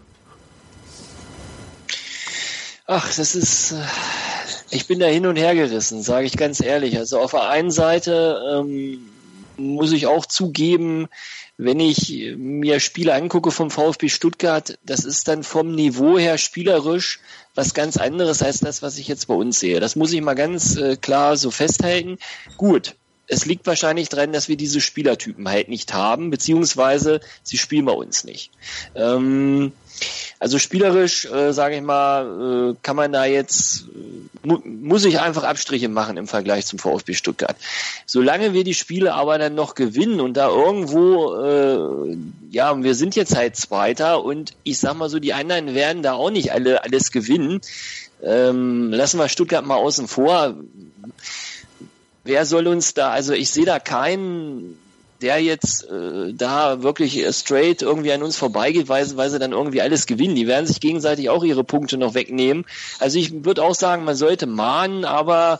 [2.87, 3.75] Ach, das ist, äh,
[4.71, 6.97] ich bin da hin und her gerissen, sage ich ganz ehrlich.
[6.97, 8.99] Also auf der einen Seite ähm,
[9.59, 11.07] muss ich auch zugeben,
[11.57, 17.19] wenn ich mir Spiele angucke vom VfB Stuttgart, das ist dann vom Niveau her spielerisch
[17.55, 19.79] was ganz anderes als das, was ich jetzt bei uns sehe.
[19.79, 22.17] Das muss ich mal ganz äh, klar so festhalten.
[22.55, 22.95] Gut,
[23.29, 27.93] es liegt wahrscheinlich daran, dass wir diese Spielertypen halt nicht haben, beziehungsweise sie spielen bei
[27.93, 28.51] uns nicht.
[28.95, 29.71] Ähm,
[30.39, 35.19] also spielerisch, äh, sage ich mal, äh, kann man da jetzt, äh, mu muss ich
[35.19, 37.55] einfach Abstriche machen im Vergleich zum VfB Stuttgart.
[38.05, 42.17] Solange wir die Spiele aber dann noch gewinnen und da irgendwo, äh,
[42.49, 46.13] ja, wir sind jetzt halt Zweiter und ich sag mal so, die anderen werden da
[46.13, 47.61] auch nicht alle alles gewinnen.
[48.23, 50.55] Ähm, lassen wir Stuttgart mal außen vor.
[52.29, 54.77] Wer soll uns da, also ich sehe da keinen
[55.21, 59.81] der jetzt äh, da wirklich straight irgendwie an uns vorbeigeht, weil, weil sie dann irgendwie
[59.81, 60.35] alles gewinnen.
[60.35, 62.65] Die werden sich gegenseitig auch ihre Punkte noch wegnehmen.
[62.99, 65.59] Also ich würde auch sagen, man sollte mahnen, aber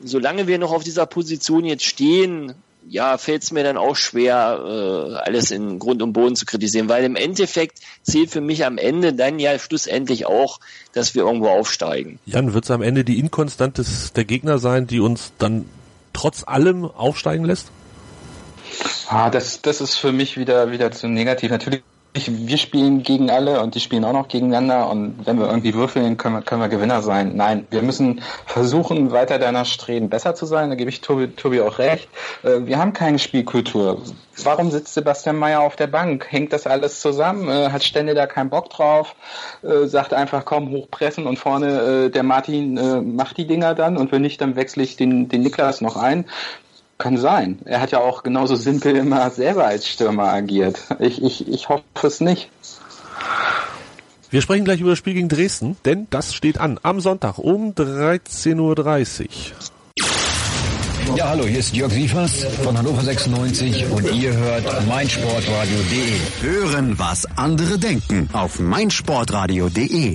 [0.00, 2.54] solange wir noch auf dieser Position jetzt stehen,
[2.88, 6.88] ja, fällt es mir dann auch schwer, äh, alles in Grund und Boden zu kritisieren,
[6.88, 10.60] weil im Endeffekt zählt für mich am Ende dann ja schlussendlich auch,
[10.92, 12.18] dass wir irgendwo aufsteigen.
[12.26, 15.64] Jan, wird es am Ende die Inkonstanz der Gegner sein, die uns dann
[16.14, 17.70] trotz allem aufsteigen lässt?
[19.08, 21.50] Ah, das, das ist für mich wieder, wieder zu negativ.
[21.50, 21.82] Natürlich,
[22.14, 26.16] wir spielen gegen alle und die spielen auch noch gegeneinander und wenn wir irgendwie würfeln,
[26.16, 27.32] können wir, können wir Gewinner sein.
[27.34, 30.70] Nein, wir müssen versuchen, weiter danach streben, besser zu sein.
[30.70, 32.08] Da gebe ich Tobi, Tobi auch recht.
[32.44, 34.00] Äh, wir haben keine Spielkultur.
[34.44, 36.26] Warum sitzt Sebastian Mayer auf der Bank?
[36.30, 37.48] Hängt das alles zusammen?
[37.48, 39.16] Äh, hat Stände da keinen Bock drauf?
[39.62, 44.22] Äh, sagt einfach, komm, hochpressen und vorne der Martin macht die Dinger dann und wenn
[44.22, 46.26] nicht, dann wechsle ich den, den Niklas noch ein.
[47.04, 47.58] Kann sein.
[47.66, 50.84] Er hat ja auch genauso simpel immer selber als Stürmer agiert.
[51.00, 52.48] Ich, ich, ich hoffe es nicht.
[54.30, 57.74] Wir sprechen gleich über das Spiel gegen Dresden, denn das steht an am Sonntag um
[57.74, 59.26] 13.30 Uhr.
[61.14, 66.14] Ja, hallo, hier ist Jörg Sievers von Hannover 96 und ihr hört meinsportradio.de.
[66.40, 70.14] Hören, was andere denken auf meinsportradio.de.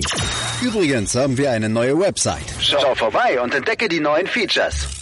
[0.60, 2.52] Übrigens haben wir eine neue Website.
[2.58, 4.99] Schau vorbei und entdecke die neuen Features.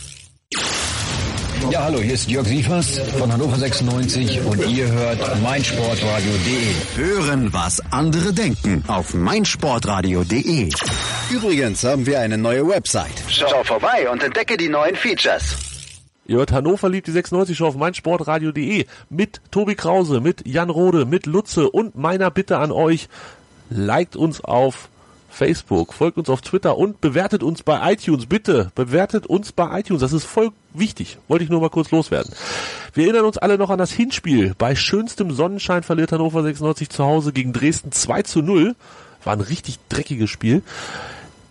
[1.70, 6.96] Ja, hallo, hier ist Jörg Sievers von Hannover 96 und ihr hört meinsportradio.de.
[6.96, 10.70] Hören, was andere denken auf meinsportradio.de.
[11.30, 13.22] Übrigens haben wir eine neue Website.
[13.28, 15.56] Schau vorbei und entdecke die neuen Features.
[16.26, 21.04] Ihr hört Hannover liebt die 96 Show auf meinsportradio.de mit Tobi Krause, mit Jan Rode,
[21.04, 23.08] mit Lutze und meiner Bitte an euch,
[23.68, 24.88] liked uns auf
[25.38, 28.26] Facebook, folgt uns auf Twitter und bewertet uns bei iTunes.
[28.26, 30.00] Bitte bewertet uns bei iTunes.
[30.00, 31.18] Das ist voll wichtig.
[31.28, 32.34] Wollte ich nur mal kurz loswerden.
[32.92, 34.54] Wir erinnern uns alle noch an das Hinspiel.
[34.58, 38.74] Bei schönstem Sonnenschein verliert Hannover 96 zu Hause gegen Dresden 2 zu 0.
[39.22, 40.62] War ein richtig dreckiges Spiel.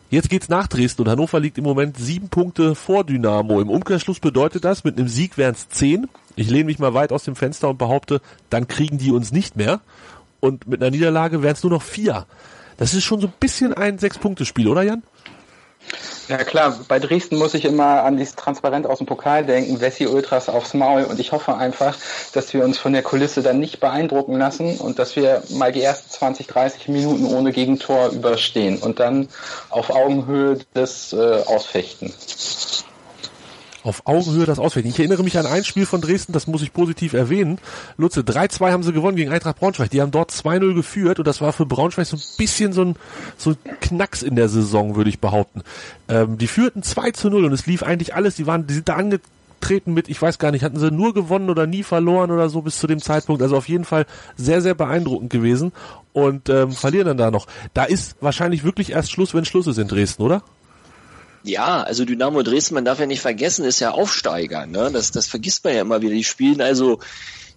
[0.10, 3.62] Jetzt geht's nach Dresden und Hannover liegt im Moment sieben Punkte vor Dynamo.
[3.62, 6.10] Im Umkehrschluss bedeutet das, mit einem Sieg wären es zehn.
[6.36, 8.20] Ich lehne mich mal weit aus dem Fenster und behaupte,
[8.50, 9.80] dann kriegen die uns nicht mehr.
[10.42, 12.26] Und mit einer Niederlage wären es nur noch vier.
[12.78, 15.04] Das ist schon so ein bisschen ein Sechs-Punkte-Spiel, oder Jan?
[16.28, 20.08] Ja klar, bei Dresden muss ich immer an dieses Transparent aus dem Pokal denken, Wessi
[20.08, 21.04] Ultras aufs Maul.
[21.06, 21.96] Und ich hoffe einfach,
[22.34, 25.82] dass wir uns von der Kulisse dann nicht beeindrucken lassen und dass wir mal die
[25.82, 29.30] ersten 20, 30 Minuten ohne Gegentor überstehen und dann
[29.70, 32.14] auf Augenhöhe das äh, ausfechten
[33.88, 34.86] auf Augenhöhe das ausfällt.
[34.86, 37.58] Ich erinnere mich an ein Spiel von Dresden, das muss ich positiv erwähnen.
[37.98, 39.90] Lutze, 3-2 haben sie gewonnen gegen Eintracht Braunschweig.
[39.90, 42.96] Die haben dort 2-0 geführt und das war für Braunschweig so ein bisschen so ein,
[43.38, 45.64] so ein Knacks in der Saison, würde ich behaupten.
[46.08, 48.36] Ähm, die führten 2 0 und es lief eigentlich alles.
[48.36, 49.20] Die waren, die sind da ange
[49.68, 52.62] Auftreten mit, ich weiß gar nicht, hatten sie nur gewonnen oder nie verloren oder so
[52.62, 53.42] bis zu dem Zeitpunkt.
[53.42, 54.06] Also auf jeden Fall
[54.38, 55.74] sehr, sehr beeindruckend gewesen
[56.14, 57.48] und ähm, verlieren dann da noch.
[57.74, 60.42] Da ist wahrscheinlich wirklich erst Schluss, wenn Schluss ist in Dresden, oder?
[61.48, 64.66] Ja, also Dynamo Dresden, man darf ja nicht vergessen, ist ja Aufsteiger.
[64.66, 64.90] Ne?
[64.92, 66.14] Das, das vergisst man ja immer wieder.
[66.14, 67.00] Die spielen also,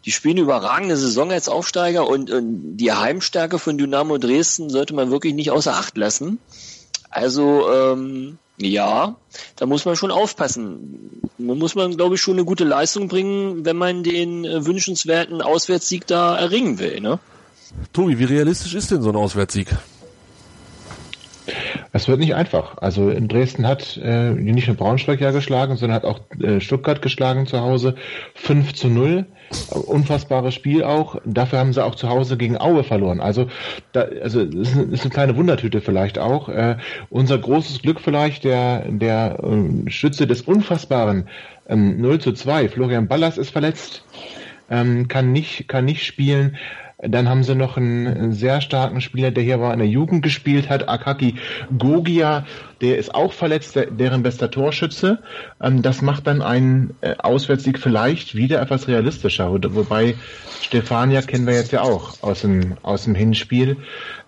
[0.05, 5.11] die spielen überragende Saison als Aufsteiger und, und die Heimstärke von Dynamo Dresden sollte man
[5.11, 6.39] wirklich nicht außer Acht lassen.
[7.11, 9.17] Also ähm, ja,
[9.57, 11.23] da muss man schon aufpassen.
[11.39, 15.43] Man muss man, glaube ich, schon eine gute Leistung bringen, wenn man den äh, wünschenswerten
[15.43, 17.01] Auswärtssieg da erringen will.
[17.01, 17.19] Ne?
[17.93, 19.69] Tobi, wie realistisch ist denn so ein Auswärtssieg?
[21.93, 22.79] Es wird nicht einfach.
[22.79, 27.03] Also in Dresden hat äh, nicht nur Braunschweig ja geschlagen, sondern hat auch äh, Stuttgart
[27.03, 27.97] geschlagen zu Hause.
[28.35, 29.27] 5 zu 0.
[29.87, 31.17] Unfassbares Spiel auch.
[31.25, 33.21] Dafür haben sie auch zu Hause gegen Aue verloren.
[33.21, 33.49] Also,
[33.93, 36.49] da, also ist, eine, ist eine kleine Wundertüte vielleicht auch.
[36.49, 36.77] Äh,
[37.09, 41.29] unser großes Glück vielleicht, der, der äh, Schütze des Unfassbaren
[41.69, 42.69] ähm, 0 zu 2.
[42.69, 44.05] Florian Ballas ist verletzt,
[44.71, 46.57] ähm, kann nicht, kann nicht spielen.
[47.03, 50.69] Dann haben sie noch einen sehr starken Spieler, der hier war in der Jugend gespielt
[50.69, 51.37] hat, Akaki
[51.77, 52.45] Gogia,
[52.81, 55.21] der ist auch verletzt, der, deren bester Torschütze.
[55.63, 60.15] Ähm, das macht dann einen äh, Auswärtssieg vielleicht wieder etwas realistischer, wobei
[60.63, 63.79] Stefania kennen wir jetzt ja auch aus dem, aus dem Hinspiel.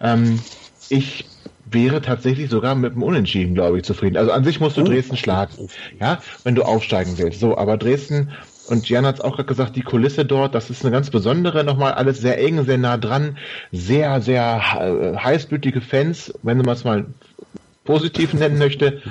[0.01, 0.41] Ähm,
[0.89, 1.27] ich
[1.64, 4.16] wäre tatsächlich sogar mit dem Unentschieden, glaube ich, zufrieden.
[4.16, 5.68] Also an sich musst du Dresden schlagen,
[6.01, 7.41] ja, wenn du aufsteigen willst.
[7.41, 8.31] So, aber Dresden
[8.73, 11.62] und Jan hat es auch gerade gesagt, die Kulisse dort, das ist eine ganz besondere,
[11.62, 13.37] nochmal alles sehr eng, sehr nah dran,
[13.70, 17.05] sehr, sehr äh, heißblütige Fans, wenn man es mal
[17.85, 19.03] positiv nennen möchte.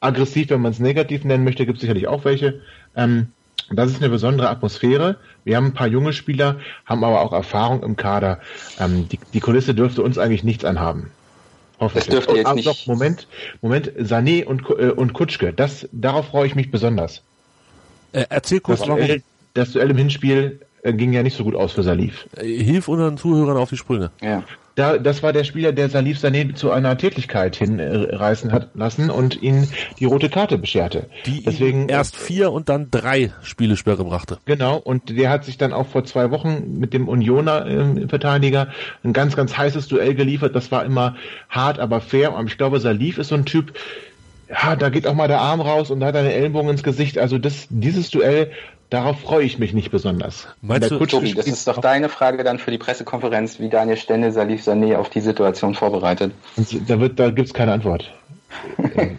[0.00, 2.60] Aggressiv, wenn man es negativ nennen möchte, gibt es sicherlich auch welche.
[2.94, 3.28] Ähm,
[3.70, 5.16] das ist eine besondere Atmosphäre.
[5.44, 8.40] Wir haben ein paar junge Spieler, haben aber auch Erfahrung im Kader.
[8.78, 11.10] Ähm, die, die Kulisse dürfte uns eigentlich nichts anhaben.
[11.80, 12.04] Hoffentlich.
[12.04, 12.68] Das dürfte jetzt oh, nicht.
[12.68, 13.26] Doch, Moment,
[13.62, 17.22] Moment, Sané und, äh, und Kutschke, das, darauf freue ich mich besonders.
[18.12, 19.22] Äh, erzähl kurz, das Duell,
[19.54, 22.26] das Duell im Hinspiel äh, ging ja nicht so gut aus für Salif.
[22.36, 24.10] Äh, hilf unseren Zuhörern auf die Sprünge.
[24.20, 24.44] Ja.
[24.78, 29.42] Da, das war der Spieler, der Salif Sané zu einer Tätigkeit hinreißen hat lassen und
[29.42, 29.66] ihn
[29.98, 31.10] die rote Karte bescherte.
[31.26, 34.38] Die Deswegen erst vier und dann drei Spielesperre brachte.
[34.44, 38.68] Genau, und der hat sich dann auch vor zwei Wochen mit dem Unioner äh, Verteidiger
[39.02, 40.54] ein ganz, ganz heißes Duell geliefert.
[40.54, 41.16] Das war immer
[41.48, 42.36] hart, aber fair.
[42.36, 43.72] Und ich glaube, Salif ist so ein Typ,
[44.50, 46.82] ja, da geht auch mal der Arm raus und da hat er eine Ellenbogen ins
[46.82, 47.18] Gesicht.
[47.18, 48.50] Also das, dieses Duell,
[48.90, 50.48] darauf freue ich mich nicht besonders.
[50.62, 54.32] Meinst du, Tobi, das ist doch deine Frage dann für die Pressekonferenz, wie Daniel Stende
[54.32, 56.32] Salif Sané auf die Situation vorbereitet.
[56.56, 58.12] Und da wird, da gibt's keine Antwort.
[58.96, 59.18] Nein.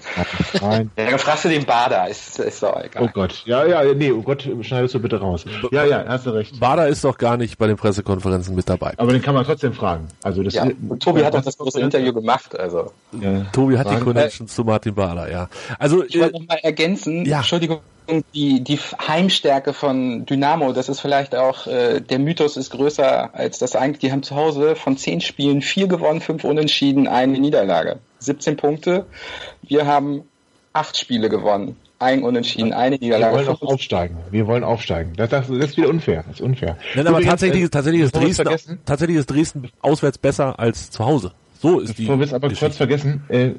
[0.97, 3.03] Ja, dann fragst du den Bader, ist, ist doch egal.
[3.03, 5.45] Oh Gott, ja, ja, nee, oh Gott, schneidest du bitte raus.
[5.71, 6.59] Ja, ja, hast du recht.
[6.59, 8.93] Bader ist doch gar nicht bei den Pressekonferenzen mit dabei.
[8.97, 10.07] Aber den kann man trotzdem fragen.
[10.23, 10.65] Also das ja,
[10.99, 12.91] Tobi hat doch das große Interview gemacht, also.
[13.19, 13.45] Ja.
[13.51, 15.49] Tobi hat die Connections zu Martin Bader, ja.
[15.77, 17.37] Also, ich wollte äh, noch mal ergänzen, ja.
[17.37, 17.81] Entschuldigung,
[18.33, 23.59] die, die Heimstärke von Dynamo, das ist vielleicht auch, äh, der Mythos ist größer als
[23.59, 23.99] das eigentlich.
[23.99, 27.99] Die haben zu Hause von zehn Spielen vier gewonnen, fünf unentschieden, eine Niederlage.
[28.19, 29.05] 17 Punkte.
[29.61, 30.23] Wir haben
[30.73, 31.75] acht Spiele gewonnen.
[32.01, 33.39] Ein Unentschieden, eine Niederlage.
[33.39, 34.17] Wir wollen auch aufsteigen.
[34.31, 35.13] Wir wollen aufsteigen.
[35.17, 36.23] Das, das, das ist wieder unfair.
[36.25, 36.77] Das ist unfair.
[36.95, 41.33] Nein, aber tatsächlich, äh, tatsächlich, ist Dresden, tatsächlich ist Dresden auswärts besser als zu Hause.
[41.61, 42.05] So ist die.
[42.05, 42.67] Du wirst aber Geschichte.
[42.67, 43.49] kurz vergessen, äh,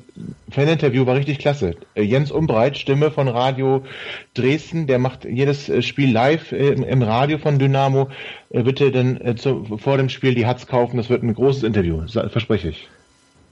[0.51, 1.75] Faninterview war richtig klasse.
[1.95, 3.85] Äh, Jens Umbreit, Stimme von Radio
[4.33, 8.09] Dresden, der macht jedes äh, Spiel live äh, im Radio von Dynamo.
[8.49, 11.63] Äh, bitte dann äh, zu, vor dem Spiel die Hats kaufen, das wird ein großes
[11.63, 12.89] Interview, verspreche ich.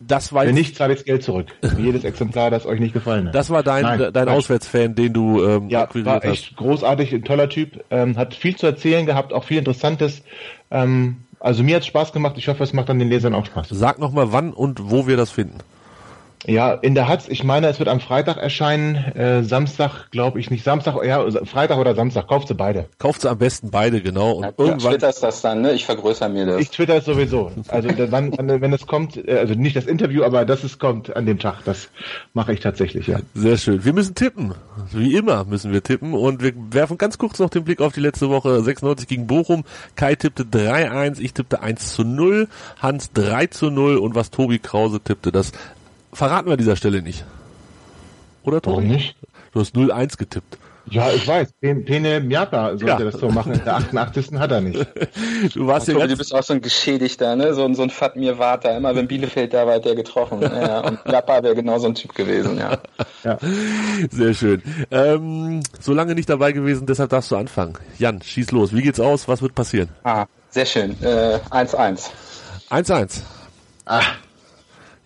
[0.01, 1.49] Das war Wenn nicht, zahle ich das Geld zurück.
[1.77, 3.35] Jedes Exemplar, das euch nicht gefallen hat.
[3.35, 6.57] Das war dein, Nein, dein Auswärtsfan, den du ähm, Ja, war echt hast.
[6.57, 7.85] großartig, ein toller Typ.
[7.91, 10.23] Ähm, hat viel zu erzählen gehabt, auch viel Interessantes.
[10.71, 12.35] Ähm, also mir hat Spaß gemacht.
[12.37, 13.69] Ich hoffe, es macht dann den Lesern auch Spaß.
[13.71, 15.59] Sag nochmal, wann und wo wir das finden.
[16.47, 18.95] Ja, in der Hatz, ich meine, es wird am Freitag erscheinen.
[18.95, 20.65] Äh, Samstag, glaube ich nicht.
[20.65, 22.29] Samstag, ja, Freitag oder Samstag.
[22.29, 22.87] Kauft sie beide.
[22.99, 24.33] Kauft sie am besten beide, genau.
[24.33, 24.93] Und ja, irgendwann.
[24.93, 25.73] twitterst das dann, ne?
[25.73, 26.61] Ich vergrößere mir das.
[26.61, 27.51] Ich twitter es sowieso.
[27.69, 31.27] Also dann, wenn es kommt, äh, also nicht das Interview, aber dass es kommt an
[31.27, 31.89] dem Tag, das
[32.35, 33.19] mache ich tatsächlich, ja.
[33.35, 33.85] Sehr schön.
[33.85, 34.55] Wir müssen tippen.
[34.93, 36.15] Wie immer müssen wir tippen.
[36.15, 38.63] Und wir werfen ganz kurz noch den Blick auf die letzte Woche.
[38.63, 39.65] 96 gegen Bochum.
[39.97, 42.49] Kai tippte 3-1, ich tippte 1 zu 0,
[42.81, 45.53] Hans 3 zu 0 und was Tobi Krause tippte, das
[46.13, 47.25] verraten wir an dieser Stelle nicht.
[48.43, 48.75] Oder Tom?
[48.75, 49.17] Warum nicht?
[49.53, 50.59] Du hast 0-1 getippt.
[50.91, 51.53] Ja, ich weiß.
[51.61, 52.99] Pene Miata sollte ja.
[52.99, 53.53] das so machen.
[53.53, 54.33] In der 88.
[54.39, 54.87] hat er nicht.
[55.55, 57.55] Du warst ja du bist auch so ein Geschädigter, ne?
[57.55, 58.77] So, so ein Fatmir Vata.
[58.77, 60.41] Immer wenn Bielefeld da war, hat der getroffen.
[60.43, 62.79] Ja, und Miata wäre genau so ein Typ gewesen, ja.
[63.25, 63.39] ja.
[64.11, 64.63] Sehr schön.
[64.91, 67.75] Ähm, so lange nicht dabei gewesen, deshalb darfst du anfangen.
[67.99, 68.75] Jan, schieß los.
[68.75, 69.29] Wie geht's aus?
[69.29, 69.91] Was wird passieren?
[70.05, 70.97] Ah, sehr schön.
[70.97, 72.11] 1-1.
[72.71, 73.21] Äh, 1-1.
[73.87, 74.03] Ah.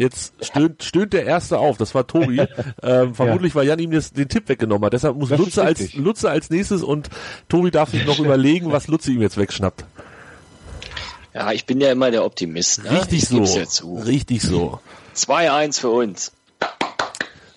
[0.03, 2.41] Jetzt stöhnt, stöhnt der Erste auf, das war Tobi.
[2.83, 3.61] ähm, vermutlich, ja.
[3.61, 4.93] weil Jan ihm das, den Tipp weggenommen hat.
[4.93, 7.09] Deshalb muss das Lutze als, Lutze als nächstes und
[7.49, 9.85] Tobi darf sich noch überlegen, was Lutze ihm jetzt wegschnappt.
[11.35, 12.83] Ja, ich bin ja immer der Optimist.
[12.83, 12.91] Ne?
[12.91, 13.95] Richtig ich so.
[13.95, 14.81] Richtig so.
[15.15, 16.33] 2-1 für uns.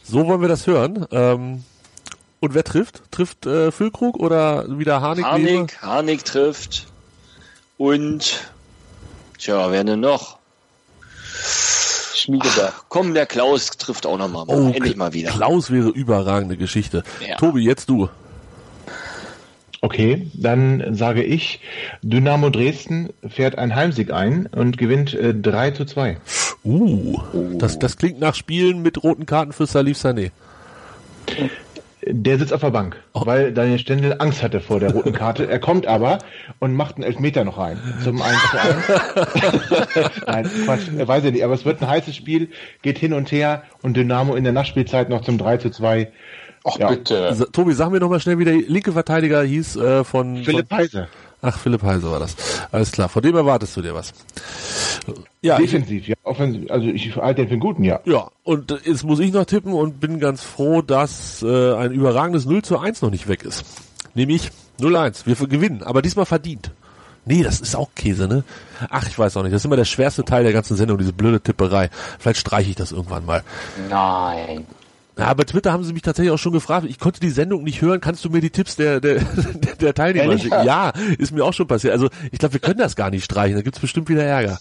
[0.04, 1.08] So wollen wir das hören.
[1.12, 1.64] Ähm,
[2.42, 3.02] und wer trifft?
[3.12, 5.26] Trifft äh, Füllkrug oder wieder Harnik?
[5.26, 6.86] Harnik, Harnik trifft.
[7.78, 8.52] Und,
[9.40, 10.38] tja, wer denn noch?
[12.26, 12.74] Schmiedeberg.
[12.90, 14.46] Komm, der Klaus trifft auch nochmal.
[14.48, 15.32] Oh, Endlich mal wieder.
[15.32, 17.04] Klaus wäre überragende Geschichte.
[17.28, 17.36] Ja.
[17.38, 18.10] Tobi, jetzt du.
[19.82, 21.60] Okay, dann sage ich,
[22.02, 26.18] Dynamo Dresden fährt einen Heimsieg ein und gewinnt äh, 3 zu 2.
[26.64, 27.20] Uh,
[27.60, 30.32] das, das klingt nach Spielen mit roten Karten für Salif Sané.
[32.08, 33.26] Der sitzt auf der Bank, oh.
[33.26, 35.50] weil Daniel Stendel Angst hatte vor der roten Karte.
[35.50, 36.20] Er kommt aber
[36.60, 37.80] und macht einen Elfmeter noch rein.
[38.04, 40.12] Zum 1 zu 1.
[40.28, 41.44] Nein, Quatsch, weiß ich nicht.
[41.44, 42.50] Aber es wird ein heißes Spiel,
[42.84, 46.12] geht hin und her und Dynamo in der Nachspielzeit noch zum 3 zu 2.
[46.64, 46.90] Ach ja.
[46.90, 47.48] bitte.
[47.52, 50.44] Tobi, sag mir nochmal schnell, wie der linke Verteidiger hieß äh, von...
[50.44, 51.08] Philipp Heise.
[51.48, 52.36] Ach, Philipp Heise war das.
[52.72, 54.14] Alles klar, von dem erwartest du dir was.
[55.44, 56.16] Ja, Defensiv, ja.
[56.24, 58.00] Offensiv, also ich halte den für einen guten, ja.
[58.06, 62.46] Ja, und jetzt muss ich noch tippen und bin ganz froh, dass äh, ein überragendes
[62.46, 63.64] 0 zu 1 noch nicht weg ist.
[64.16, 65.28] Nämlich 0-1.
[65.28, 66.72] Wir gewinnen, aber diesmal verdient.
[67.26, 68.44] Nee, das ist auch Käse, ne?
[68.90, 69.54] Ach, ich weiß auch nicht.
[69.54, 71.90] Das ist immer der schwerste Teil der ganzen Sendung, diese blöde Tipperei.
[72.18, 73.44] Vielleicht streiche ich das irgendwann mal.
[73.88, 74.66] Nein.
[75.18, 76.86] Ja, bei Twitter haben sie mich tatsächlich auch schon gefragt.
[76.90, 78.02] Ich konnte die Sendung nicht hören.
[78.02, 79.22] Kannst du mir die Tipps der, der,
[79.82, 80.66] der Teilnehmer schicken?
[80.66, 81.94] Ja, ist mir auch schon passiert.
[81.94, 83.56] Also ich glaube, wir können das gar nicht streichen.
[83.56, 84.60] Da gibt's bestimmt wieder Ärger.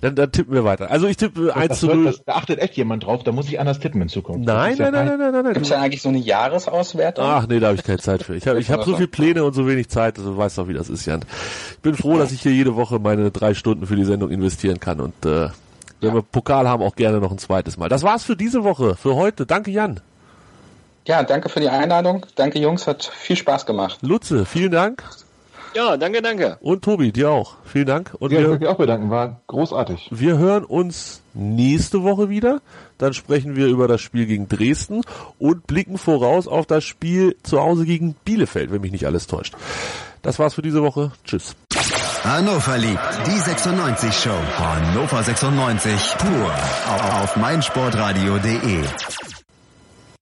[0.00, 0.90] Dann, dann tippen wir weiter.
[0.90, 2.14] Also ich tippe 1 zu 0.
[2.24, 4.46] Da achtet echt jemand drauf, da muss ich anders tippen in Zukunft.
[4.46, 5.54] Nein, nein, nein, nein, nein, nein, nein.
[5.54, 7.24] Gibt's da eigentlich so eine Jahresauswertung?
[7.24, 8.36] Ach nee, da habe ich keine Zeit für.
[8.36, 10.68] Ich habe ich hab so viel Pläne und so wenig Zeit, also du weißt doch,
[10.68, 11.24] wie das ist, Jan.
[11.72, 14.78] Ich bin froh, dass ich hier jede Woche meine drei Stunden für die Sendung investieren
[14.78, 15.48] kann und äh,
[16.00, 16.14] wenn ja.
[16.16, 17.88] wir Pokal haben, auch gerne noch ein zweites Mal.
[17.88, 19.46] Das war's für diese Woche, für heute.
[19.46, 20.00] Danke, Jan.
[21.06, 22.26] Ja, danke für die Einladung.
[22.34, 22.86] Danke, Jungs.
[22.86, 23.98] Hat viel Spaß gemacht.
[24.02, 25.02] Lutze, vielen Dank.
[25.74, 26.58] Ja, danke, danke.
[26.60, 27.56] Und Tobi, dir auch.
[27.64, 28.14] Vielen Dank.
[28.18, 29.10] Und ja, wir, ich möchte auch bedanken.
[29.10, 30.08] War großartig.
[30.10, 32.60] Wir hören uns nächste Woche wieder.
[32.98, 35.02] Dann sprechen wir über das Spiel gegen Dresden
[35.38, 39.54] und blicken voraus auf das Spiel zu Hause gegen Bielefeld, wenn mich nicht alles täuscht.
[40.22, 41.12] Das war's für diese Woche.
[41.24, 41.54] Tschüss.
[42.24, 44.30] Hannover liebt die 96 Show.
[44.58, 46.54] Hannover 96 pur
[47.22, 48.82] auf meinsportradio.de.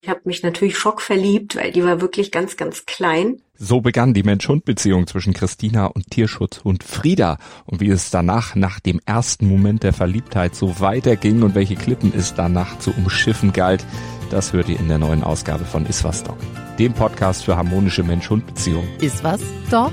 [0.03, 3.41] Ich habe mich natürlich schockverliebt, weil die war wirklich ganz, ganz klein.
[3.59, 7.39] So begann die Mensch-Hund-Beziehung zwischen Christina und Tierschutzhund Frieda.
[7.65, 12.13] Und wie es danach, nach dem ersten Moment der Verliebtheit, so weiterging und welche Klippen
[12.17, 13.85] es danach zu umschiffen galt,
[14.31, 16.39] das hört ihr in der neuen Ausgabe von Iswas Dog,
[16.79, 18.89] dem Podcast für harmonische Mensch-Hund-Beziehungen.
[19.01, 19.41] Iswas
[19.71, 19.93] Dog?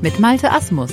[0.00, 0.92] Mit Malte Asmus.